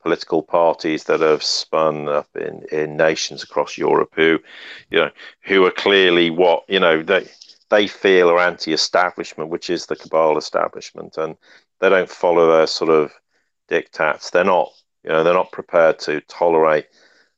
[0.00, 4.38] political parties that have spun up in, in nations across Europe who,
[4.90, 5.10] you know,
[5.42, 7.28] who are clearly what, you know, they,
[7.70, 11.36] they feel are anti-establishment, which is the cabal establishment, and
[11.80, 13.12] they don't follow their sort of
[13.68, 14.30] diktats.
[14.30, 14.70] They're not,
[15.04, 16.86] you know, they're not prepared to tolerate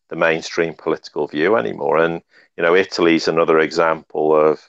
[0.09, 1.99] the mainstream political view anymore.
[1.99, 2.22] And
[2.57, 4.68] you know, Italy's another example of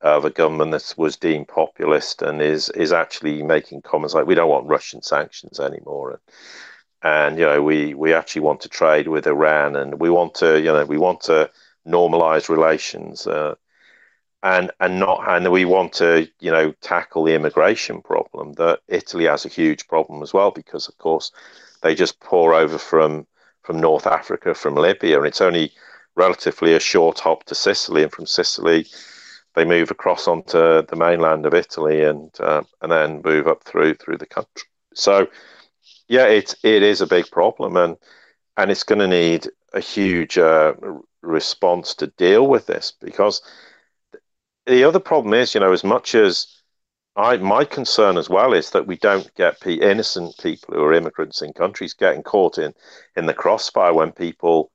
[0.00, 4.34] of a government that was deemed populist and is is actually making comments like we
[4.34, 6.20] don't want Russian sanctions anymore and
[7.02, 10.58] and you know we we actually want to trade with Iran and we want to
[10.58, 11.50] you know we want to
[11.86, 13.54] normalize relations uh,
[14.44, 19.24] and and not and we want to you know tackle the immigration problem that Italy
[19.24, 21.32] has a huge problem as well because of course
[21.82, 23.26] they just pour over from
[23.62, 25.72] from North Africa from Libya and it's only
[26.14, 28.86] relatively a short hop to Sicily and from Sicily
[29.54, 33.94] they move across onto the mainland of Italy and uh, and then move up through
[33.94, 34.68] through the country.
[34.94, 35.28] So,
[36.08, 37.96] yeah, it it is a big problem, and
[38.56, 40.74] and it's going to need a huge uh,
[41.22, 43.42] response to deal with this because
[44.66, 46.46] the other problem is, you know, as much as
[47.16, 51.42] I my concern as well is that we don't get innocent people who are immigrants
[51.42, 52.74] in countries getting caught in
[53.16, 54.72] in the crossfire when people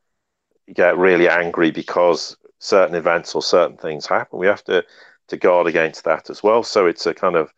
[0.74, 4.40] get really angry because certain events or certain things happen.
[4.40, 4.86] We have to
[5.30, 6.64] to guard against that as well.
[6.64, 7.54] So it's a kind of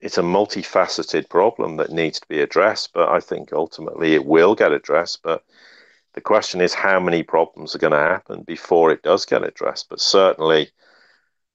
[0.00, 2.92] it's a multifaceted problem that needs to be addressed.
[2.92, 5.22] But I think ultimately it will get addressed.
[5.22, 5.44] But
[6.14, 9.88] the question is how many problems are going to happen before it does get addressed.
[9.88, 10.70] But certainly.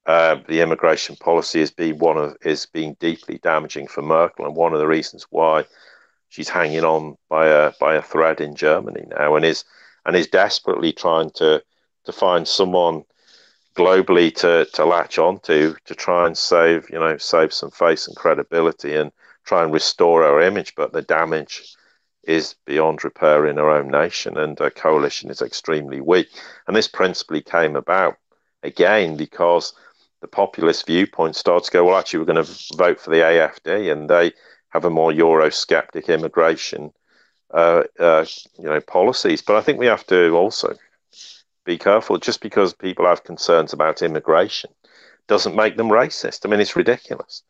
[0.07, 4.55] Uh, the immigration policy is being one of is being deeply damaging for Merkel, and
[4.55, 5.65] one of the reasons why
[6.29, 9.65] she's hanging on by a by a thread in Germany now, and is
[10.05, 11.61] and is desperately trying to
[12.05, 13.03] to find someone
[13.75, 18.07] globally to, to latch onto to to try and save you know save some face
[18.07, 19.11] and credibility and
[19.43, 20.73] try and restore our image.
[20.75, 21.75] But the damage
[22.23, 26.27] is beyond repair in our own nation and her coalition is extremely weak.
[26.65, 28.15] And this principally came about
[28.63, 29.73] again because
[30.21, 33.91] the populist viewpoint starts to go well actually we're going to vote for the AFD
[33.91, 34.31] and they
[34.69, 36.91] have a more eurosceptic immigration
[37.53, 38.25] uh, uh,
[38.57, 40.75] you know policies but I think we have to also
[41.67, 42.17] be careful.
[42.17, 44.71] Just because people have concerns about immigration
[45.27, 46.45] doesn't make them racist.
[46.45, 47.43] I mean, it's ridiculous.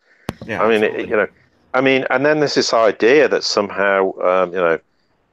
[0.46, 1.28] Yeah, I mean, it, you know,
[1.74, 4.80] I mean, and then there's this idea that somehow, um, you know,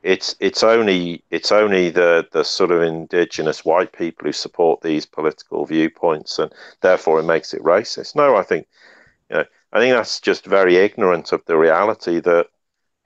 [0.04, 5.06] it's it's only it's only the the sort of indigenous white people who support these
[5.06, 6.52] political viewpoints, and
[6.82, 8.14] therefore it makes it racist.
[8.14, 8.68] No, I think,
[9.30, 12.48] you know, I think that's just very ignorant of the reality that,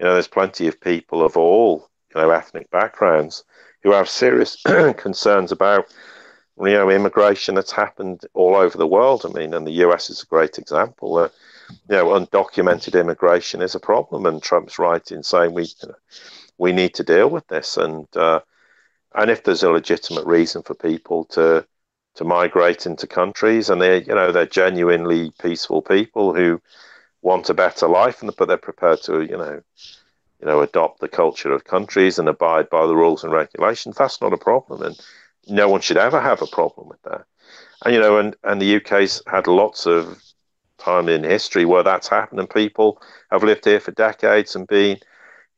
[0.00, 3.44] you know, there's plenty of people of all you know ethnic backgrounds
[3.84, 4.60] who have serious
[4.96, 5.86] concerns about
[6.58, 9.24] you know immigration that's happened all over the world.
[9.24, 11.16] I mean, and the US is a great example.
[11.16, 11.28] Uh,
[11.88, 15.94] you know, undocumented immigration is a problem, and Trump's right in saying we you know,
[16.58, 17.76] we need to deal with this.
[17.76, 18.40] And uh,
[19.14, 21.66] and if there's a legitimate reason for people to
[22.16, 26.60] to migrate into countries, and they you know they're genuinely peaceful people who
[27.22, 29.62] want a better life, and but they're prepared to you know
[30.40, 34.20] you know, adopt the culture of countries and abide by the rules and regulations, that's
[34.20, 34.82] not a problem.
[34.82, 35.00] And
[35.48, 37.24] no one should ever have a problem with that.
[37.84, 40.22] And, you know, and, and the UK's had lots of
[40.78, 43.02] time in history where that's happened and people
[43.32, 44.98] have lived here for decades and been,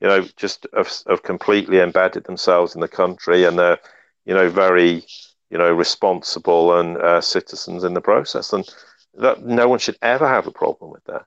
[0.01, 3.78] you know, just have, have completely embedded themselves in the country and they're,
[4.24, 5.05] you know, very,
[5.51, 8.53] you know, responsible and uh, citizens in the process.
[8.53, 8.68] And
[9.14, 11.24] that no one should ever have a problem with that.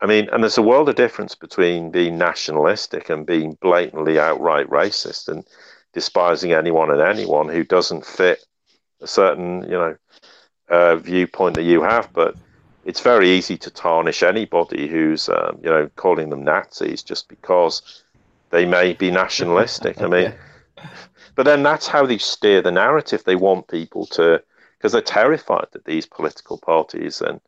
[0.00, 4.66] I mean, and there's a world of difference between being nationalistic and being blatantly outright
[4.68, 5.46] racist and
[5.92, 8.44] despising anyone and anyone who doesn't fit
[9.02, 9.96] a certain, you know,
[10.70, 12.10] uh, viewpoint that you have.
[12.12, 12.34] But
[12.84, 18.02] it's very easy to tarnish anybody who's, um, you know, calling them Nazis just because
[18.50, 20.00] they may be nationalistic.
[20.00, 20.34] I mean,
[21.34, 23.24] but then that's how they steer the narrative.
[23.24, 24.42] They want people to,
[24.78, 27.40] because they're terrified that these political parties and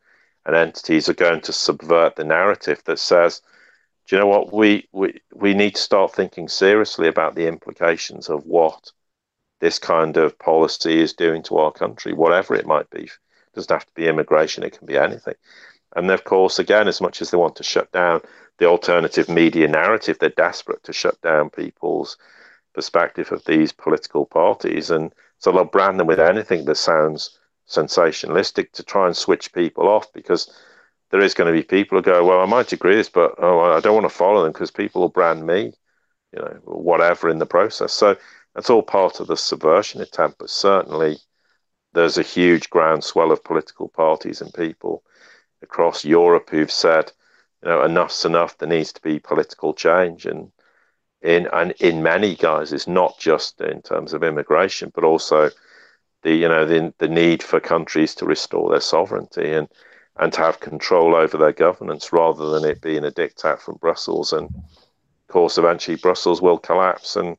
[0.44, 3.40] and entities are going to subvert the narrative that says,
[4.06, 8.28] do you know what, we, we, we need to start thinking seriously about the implications
[8.28, 8.90] of what
[9.60, 13.08] this kind of policy is doing to our country, whatever it might be.
[13.53, 15.34] It doesn't have to be immigration, it can be anything.
[15.94, 18.22] And of course, again, as much as they want to shut down
[18.59, 22.16] the alternative media narrative, they're desperate to shut down people's
[22.74, 24.90] perspective of these political parties.
[24.90, 27.38] And so they'll brand them with anything that sounds
[27.68, 30.53] sensationalistic to try and switch people off because
[31.11, 33.34] there is going to be people who go, well, I might agree with this, but
[33.38, 35.74] oh, I don't want to follow them because people will brand me,
[36.32, 37.92] you know, whatever in the process.
[37.92, 38.16] So
[38.55, 40.38] that's all part of the subversion attempt.
[40.38, 41.18] But certainly,
[41.93, 45.03] there's a huge groundswell of political parties and people
[45.62, 47.12] across Europe who've said,
[47.62, 48.59] you know, enough's enough.
[48.59, 50.51] There needs to be political change, and
[51.20, 55.51] in and in many guises, not just in terms of immigration, but also
[56.22, 59.68] the you know the the need for countries to restore their sovereignty and
[60.16, 64.32] and to have control over their governance rather than it being a diktat from Brussels.
[64.32, 67.36] And of course, eventually Brussels will collapse, and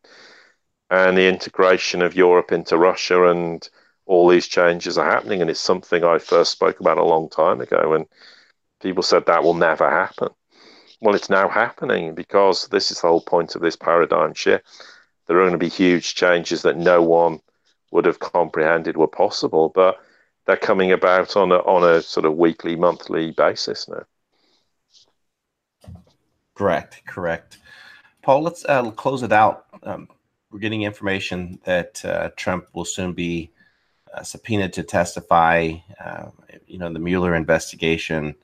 [0.90, 3.68] and the integration of Europe into Russia and
[4.06, 5.42] all these changes are happening.
[5.42, 7.94] And it's something I first spoke about a long time ago.
[7.94, 8.06] And
[8.82, 10.30] people said that will never happen.
[11.02, 14.66] Well, it's now happening because this is the whole point of this paradigm shift.
[15.28, 17.40] There are going to be huge changes that no one
[17.92, 20.00] would have comprehended were possible, but
[20.46, 24.04] they're coming about on a, on a sort of weekly, monthly basis now.
[26.56, 27.58] Correct, correct.
[28.22, 29.66] Paul, let's uh, close it out.
[29.84, 30.08] Um,
[30.52, 33.52] we're getting information that uh, Trump will soon be
[34.22, 35.74] subpoenaed to testify.
[36.04, 36.30] Uh,
[36.68, 38.36] you know, the Mueller investigation.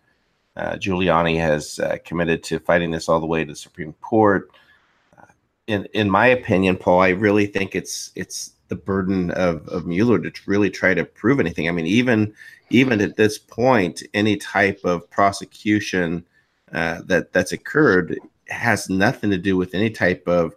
[0.55, 4.49] Uh, Giuliani has uh, committed to fighting this all the way to the Supreme Court.
[5.67, 10.19] in in my opinion, Paul, I really think it's it's the burden of, of Mueller
[10.19, 11.67] to really try to prove anything.
[11.67, 12.33] I mean, even
[12.69, 16.25] even at this point, any type of prosecution
[16.71, 18.17] uh, that that's occurred
[18.47, 20.53] has nothing to do with any type of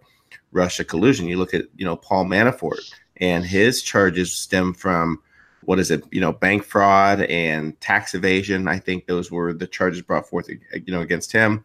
[0.51, 1.27] Russia collusion.
[1.27, 5.21] You look at you know Paul Manafort and his charges stem from
[5.65, 8.67] what is it you know bank fraud and tax evasion.
[8.67, 11.63] I think those were the charges brought forth you know against him.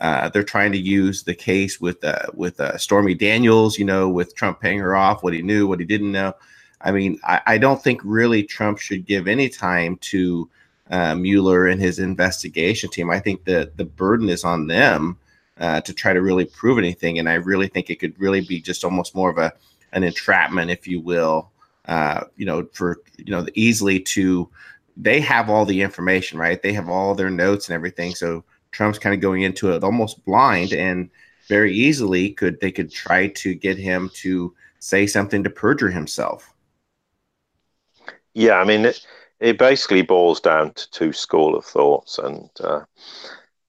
[0.00, 4.08] Uh, they're trying to use the case with uh, with uh, Stormy Daniels, you know,
[4.08, 6.34] with Trump paying her off, what he knew, what he didn't know.
[6.80, 10.48] I mean, I, I don't think really Trump should give any time to
[10.90, 13.10] uh, Mueller and his investigation team.
[13.10, 15.18] I think that the burden is on them
[15.58, 18.60] uh, to try to really prove anything, and I really think it could really be
[18.60, 19.52] just almost more of a
[19.92, 21.50] an entrapment, if you will.
[21.86, 24.48] Uh, you know, for you know, easily to
[24.96, 26.62] they have all the information, right?
[26.62, 28.14] They have all their notes and everything.
[28.14, 31.10] So Trump's kind of going into it almost blind, and
[31.48, 36.54] very easily could they could try to get him to say something to perjure himself.
[38.34, 38.86] Yeah, I mean.
[38.86, 39.06] It-
[39.40, 42.18] it basically boils down to two school of thoughts.
[42.18, 42.84] And uh,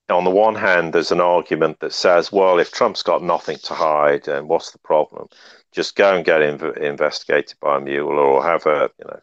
[0.10, 3.74] on the one hand, there's an argument that says, well, if Trump's got nothing to
[3.74, 5.30] hide, then what's the problem?
[5.72, 9.20] Just go and get inv- investigated by a mule or have a, you know,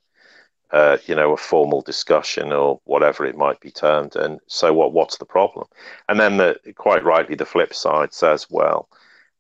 [0.71, 4.17] uh, you know, a formal discussion or whatever it might be termed.
[4.17, 4.93] And so, what?
[4.93, 5.67] What's the problem?
[6.09, 8.89] And then, the, quite rightly, the flip side says, well,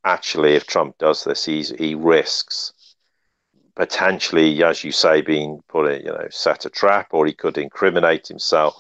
[0.05, 2.73] actually, if Trump does this, he's, he risks
[3.79, 7.57] potentially, as you say, being put in, you know, set a trap, or he could
[7.57, 8.75] incriminate himself.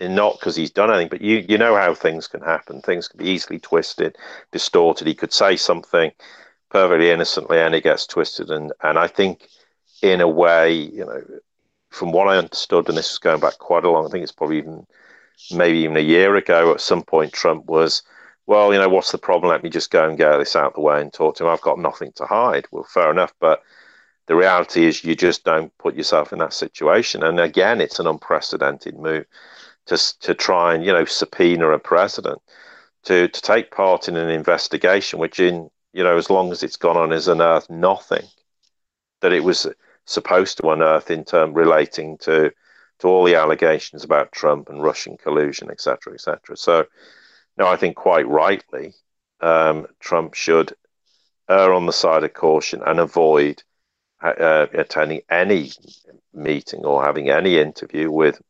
[0.00, 2.80] And not because he's done anything, but you you know how things can happen.
[2.80, 4.16] Things can be easily twisted,
[4.52, 5.06] distorted.
[5.06, 6.12] He could say something
[6.70, 8.50] perfectly innocently, and it gets twisted.
[8.50, 9.48] And and I think,
[10.02, 11.22] in a way, you know,
[11.90, 14.06] from what I understood, and this is going back quite a long.
[14.06, 14.86] I think it's probably even
[15.52, 16.72] maybe even a year ago.
[16.72, 18.02] At some point, Trump was
[18.48, 19.50] well, you know, what's the problem?
[19.50, 21.50] Let me just go and get this out of the way and talk to him.
[21.50, 22.66] I've got nothing to hide.
[22.72, 23.34] Well, fair enough.
[23.40, 23.62] But
[24.26, 27.22] the reality is you just don't put yourself in that situation.
[27.22, 29.26] And again, it's an unprecedented move
[29.84, 32.40] to, to try and, you know, subpoena a president
[33.04, 35.68] to, to take part in an investigation, which in,
[35.98, 38.24] you know, as long as it's gone on, has unearthed nothing
[39.20, 39.66] that it was
[40.04, 42.52] supposed to unearth in term relating to,
[43.00, 46.56] to all the allegations about Trump and Russian collusion, et cetera, et cetera.
[46.56, 46.86] So,
[47.56, 48.94] no, I think quite rightly,
[49.40, 50.72] um, Trump should
[51.50, 53.64] err on the side of caution and avoid
[54.22, 55.72] uh, attending any
[56.32, 58.40] meeting or having any interview with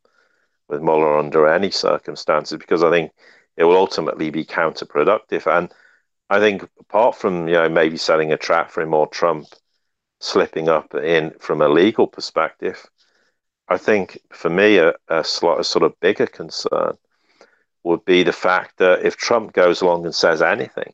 [0.68, 3.10] with Mueller under any circumstances because I think
[3.56, 5.46] it will ultimately be counterproductive.
[5.50, 5.72] And
[6.30, 9.46] I think apart from you know maybe setting a trap for him or Trump
[10.20, 12.84] slipping up in from a legal perspective,
[13.68, 16.96] I think for me a, a, sort, a sort of bigger concern
[17.84, 20.92] would be the fact that if Trump goes along and says anything,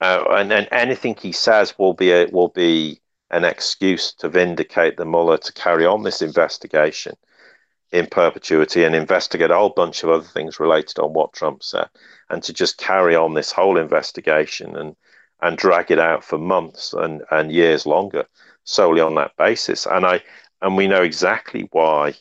[0.00, 4.96] uh, and then anything he says will be a, will be an excuse to vindicate
[4.96, 7.14] the Mueller to carry on this investigation
[7.92, 11.88] in perpetuity and investigate a whole bunch of other things related on what Trump said,
[12.28, 14.96] and to just carry on this whole investigation and
[15.40, 18.26] and drag it out for months and, and years longer
[18.64, 19.86] solely on that basis.
[19.86, 20.22] And I
[20.60, 22.14] and we know exactly why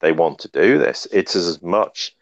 [0.00, 1.06] they want to do this.
[1.12, 2.14] It's as much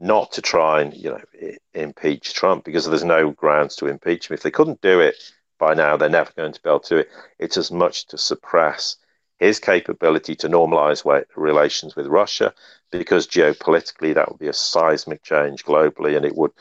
[0.00, 4.34] not to try and you know impeach Trump because there's no grounds to impeach him.
[4.34, 5.16] If they couldn't do it
[5.58, 7.08] by now they're never going to be able to do it.
[7.38, 8.96] It's as much to suppress
[9.38, 11.04] his capability to normalize
[11.36, 12.54] relations with Russia,
[12.90, 16.52] because geopolitically that would be a seismic change globally, and it would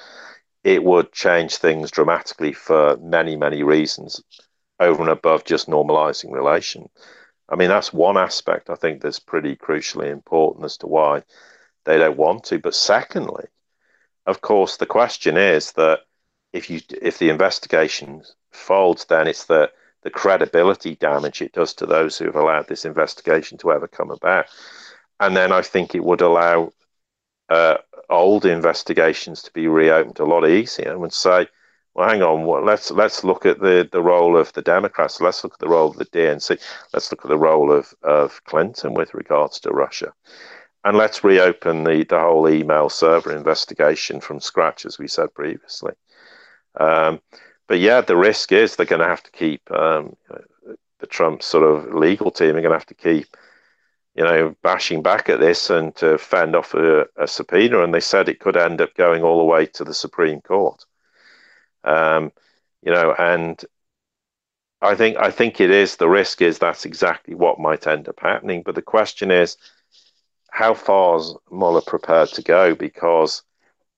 [0.63, 4.21] it would change things dramatically for many many reasons,
[4.79, 6.89] over and above just normalizing relation.
[7.49, 11.23] I mean that's one aspect I think that's pretty crucially important as to why
[11.85, 12.59] they don't want to.
[12.59, 13.45] But secondly,
[14.25, 15.99] of course, the question is that
[16.53, 19.71] if you if the investigation folds, then it's the
[20.03, 24.11] the credibility damage it does to those who have allowed this investigation to ever come
[24.11, 24.45] about.
[25.19, 26.73] And then I think it would allow
[27.49, 27.77] uh,
[28.09, 31.47] old investigations to be reopened a lot easier and say,
[31.93, 35.19] well, hang on, well, let's let's look at the, the role of the Democrats.
[35.19, 36.59] Let's look at the role of the DNC.
[36.93, 40.13] Let's look at the role of, of Clinton with regards to Russia.
[40.83, 45.93] And let's reopen the, the whole email server investigation from scratch, as we said previously.
[46.79, 47.21] Um,
[47.71, 50.17] but yeah, the risk is they're going to have to keep um,
[50.99, 53.27] the Trump sort of legal team are going to have to keep,
[54.13, 57.81] you know, bashing back at this and to fend off a, a subpoena.
[57.81, 60.83] And they said it could end up going all the way to the Supreme Court.
[61.85, 62.33] Um,
[62.81, 63.63] you know, and
[64.81, 68.19] I think I think it is the risk is that's exactly what might end up
[68.19, 68.63] happening.
[68.63, 69.55] But the question is,
[70.51, 72.75] how far is Mueller prepared to go?
[72.75, 73.43] Because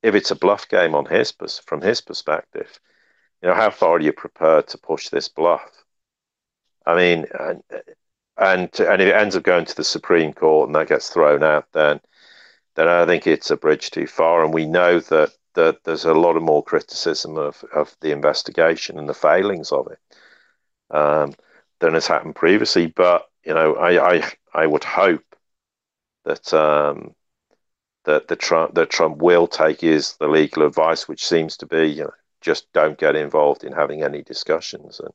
[0.04, 1.34] if it's a bluff game on his
[1.66, 2.80] from his perspective,
[3.44, 5.84] you know, how far are you prepared to push this bluff?
[6.86, 7.62] I mean, and
[8.38, 11.44] and, and if it ends up going to the Supreme Court and that gets thrown
[11.44, 12.00] out, then
[12.76, 14.44] then I think it's a bridge too far.
[14.44, 18.98] And we know that that there's a lot of more criticism of, of the investigation
[18.98, 20.00] and the failings of it
[20.96, 21.36] um,
[21.80, 22.88] than has happened previously.
[22.88, 25.36] But you know, I I, I would hope
[26.24, 27.14] that um,
[28.06, 31.88] that the Trump that Trump will take his the legal advice, which seems to be
[31.88, 32.14] you know
[32.44, 35.14] just don't get involved in having any discussions and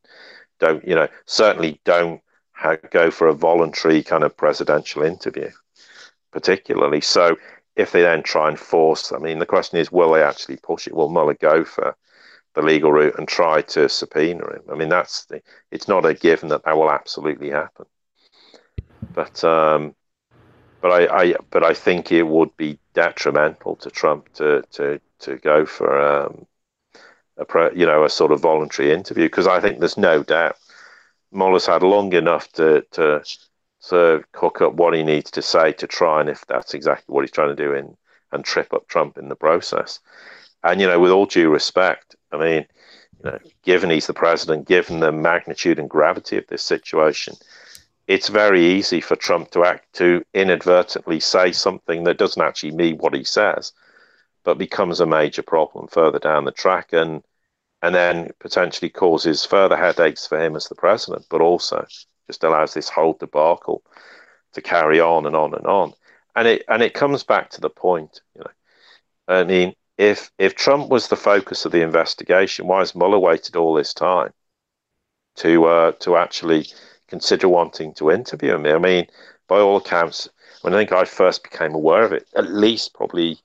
[0.59, 2.21] don't you know certainly don't
[2.53, 5.51] ha- go for a voluntary kind of presidential interview,
[6.33, 7.37] particularly so
[7.79, 10.89] if they then try and force, I mean, the question is, will they actually push
[10.89, 10.95] it?
[10.95, 11.97] Will Mueller go for
[12.55, 14.63] the legal route and try to subpoena him?
[14.71, 17.87] I mean, that's the, it's not a given that that will absolutely happen.
[19.15, 19.95] But um,
[20.81, 25.37] but I, I but I think it would be detrimental to Trump to to to
[25.37, 26.47] go for um,
[27.39, 30.57] a pre, you know a sort of voluntary interview because I think there's no doubt
[31.33, 33.23] Mueller's had long enough to to
[33.89, 37.23] to cook up what he needs to say to try and if that's exactly what
[37.23, 37.97] he's trying to do in
[38.33, 40.01] and trip up Trump in the process.
[40.65, 42.67] And you know, with all due respect, I mean,
[43.25, 47.35] you know, given he's the president, given the magnitude and gravity of this situation,
[48.07, 52.97] it's very easy for Trump to act to inadvertently say something that doesn't actually mean
[52.97, 53.73] what he says,
[54.45, 57.23] but becomes a major problem further down the track and
[57.83, 61.87] and then potentially causes further headaches for him as the president, but also
[62.27, 63.83] just allows this whole debacle
[64.53, 65.93] to carry on and on and on.
[66.35, 68.51] And it and it comes back to the point, you know.
[69.29, 73.57] I mean, if if Trump was the focus of the investigation, why has Mueller waited
[73.57, 74.33] all this time
[75.37, 76.67] to uh, to actually
[77.09, 78.67] consider wanting to interview him?
[78.67, 79.07] I mean,
[79.49, 80.29] by all accounts,
[80.63, 83.41] when I think I first became aware of it, at least probably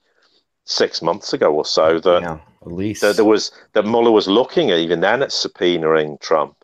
[0.64, 3.02] six months ago or so, that, yeah, at least.
[3.02, 6.56] that there was that Mueller was looking at, even then at subpoenaing Trump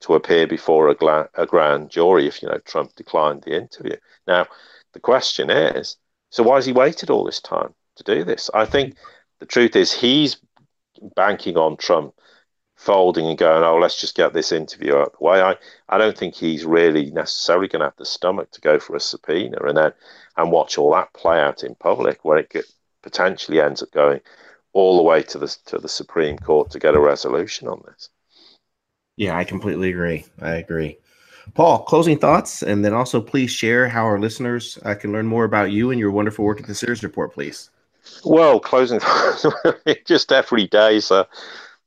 [0.00, 3.96] to appear before a, gla- a grand jury if you know Trump declined the interview.
[4.26, 4.46] Now,
[4.92, 5.96] the question is,
[6.30, 8.50] so why has he waited all this time to do this?
[8.54, 8.96] I think
[9.40, 10.36] the truth is he's
[11.16, 12.14] banking on Trump
[12.76, 15.42] folding and going, oh, let's just get this interview out of the way.
[15.42, 15.56] I,
[15.88, 19.00] I don't think he's really necessarily going to have the stomach to go for a
[19.00, 19.92] subpoena and then
[20.36, 22.64] and watch all that play out in public, where it could,
[23.02, 24.20] potentially ends up going
[24.72, 28.08] all the way to the to the Supreme Court to get a resolution on this.
[29.16, 30.24] Yeah, I completely agree.
[30.40, 30.98] I agree.
[31.54, 35.44] Paul, closing thoughts, and then also please share how our listeners uh, can learn more
[35.44, 37.70] about you and your wonderful work at the Sirius Report, please.
[38.24, 39.44] Well, closing thoughts,
[40.06, 41.00] just every day.
[41.00, 41.26] So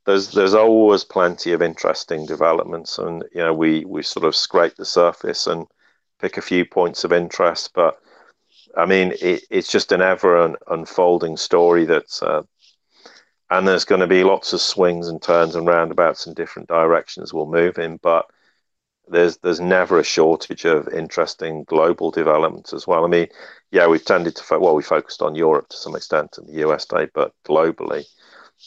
[0.05, 4.75] there's there's always plenty of interesting developments, and you know we we sort of scrape
[4.75, 5.65] the surface and
[6.19, 7.99] pick a few points of interest, but
[8.75, 12.43] I mean it, it's just an ever unfolding story that's uh,
[13.49, 17.33] and there's going to be lots of swings and turns and roundabouts and different directions
[17.33, 18.25] we'll move in but
[19.07, 23.03] there's there's never a shortage of interesting global developments as well.
[23.05, 23.27] I mean
[23.71, 26.63] yeah we've tended to fo- well we focused on europe to some extent and the
[26.67, 28.05] us day but globally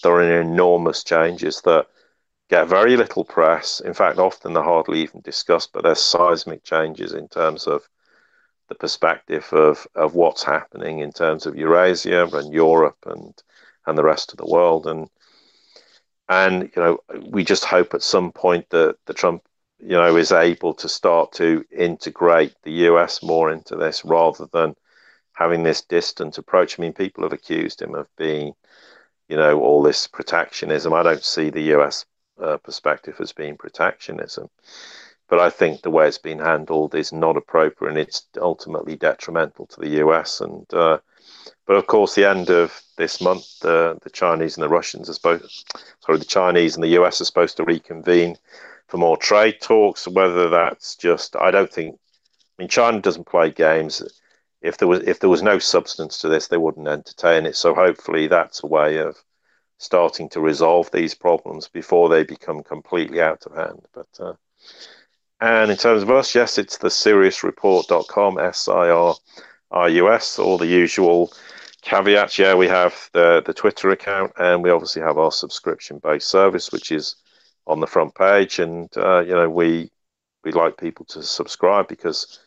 [0.02, 1.86] there are enormous changes that
[2.48, 3.80] get very little press.
[3.80, 7.88] In fact often they're hardly even discussed but there's seismic changes in terms of
[8.68, 13.42] the perspective of, of what's happening in terms of eurasia and europe and
[13.86, 14.86] and the rest of the world.
[14.86, 15.08] And
[16.28, 16.98] and you know,
[17.30, 19.42] we just hope at some point that the Trump,
[19.78, 24.74] you know, is able to start to integrate the US more into this rather than
[25.34, 26.78] having this distant approach.
[26.78, 28.54] I mean, people have accused him of being,
[29.28, 30.92] you know, all this protectionism.
[30.92, 32.06] I don't see the US
[32.42, 34.48] uh, perspective as being protectionism.
[35.28, 39.66] But I think the way it's been handled is not appropriate and it's ultimately detrimental
[39.66, 40.40] to the US.
[40.40, 40.98] And uh,
[41.66, 45.14] but of course, the end of this month, the the Chinese and the Russians are
[45.14, 45.66] supposed,
[46.00, 48.36] sorry, the Chinese and the US are supposed to reconvene
[48.86, 50.06] for more trade talks.
[50.06, 51.98] Whether that's just, I don't think.
[52.58, 54.02] I mean, China doesn't play games.
[54.62, 57.56] If there was if there was no substance to this, they wouldn't entertain it.
[57.56, 59.16] So hopefully, that's a way of
[59.78, 63.86] starting to resolve these problems before they become completely out of hand.
[63.92, 64.34] But uh,
[65.40, 69.14] and in terms of us, yes, it's the siriusreport.com, S I R
[69.70, 71.32] R U S, all the usual
[71.82, 72.38] caveats.
[72.38, 76.72] Yeah, we have the, the Twitter account and we obviously have our subscription based service,
[76.72, 77.16] which is
[77.66, 78.58] on the front page.
[78.58, 79.90] And, uh, you know, we,
[80.44, 82.40] we like people to subscribe because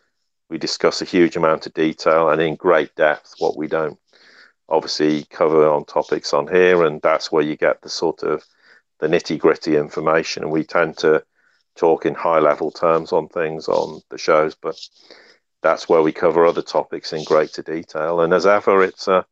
[0.50, 4.00] we discuss a huge amount of detail and in great depth what we don't
[4.68, 6.84] obviously cover on topics on here.
[6.84, 8.44] And that's where you get the sort of
[9.00, 10.44] the nitty gritty information.
[10.44, 11.24] And we tend to
[11.80, 14.78] talk in high level terms on things on the shows, but
[15.62, 18.22] that's where we cover other topics in greater detail.
[18.22, 19.26] And as ever, it's a,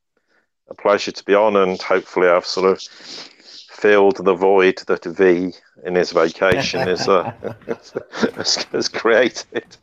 [0.70, 5.54] a pleasure to be on, and hopefully, I've sort of filled the void that V
[5.86, 7.32] in his vacation is uh,
[8.72, 9.78] has, created.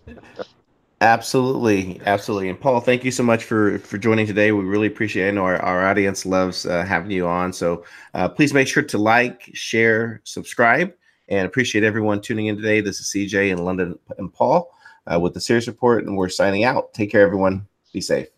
[1.00, 2.48] Absolutely, absolutely.
[2.48, 4.52] And Paul, thank you so much for for joining today.
[4.52, 5.26] We really appreciate.
[5.26, 5.28] It.
[5.28, 7.52] I know our, our audience loves uh, having you on.
[7.52, 7.84] So
[8.14, 10.92] uh, please make sure to like, share, subscribe,
[11.28, 12.80] and appreciate everyone tuning in today.
[12.80, 14.70] This is CJ in London and Paul
[15.06, 16.92] uh, with the Sirius Report, and we're signing out.
[16.94, 17.66] Take care, everyone.
[17.92, 18.33] Be safe.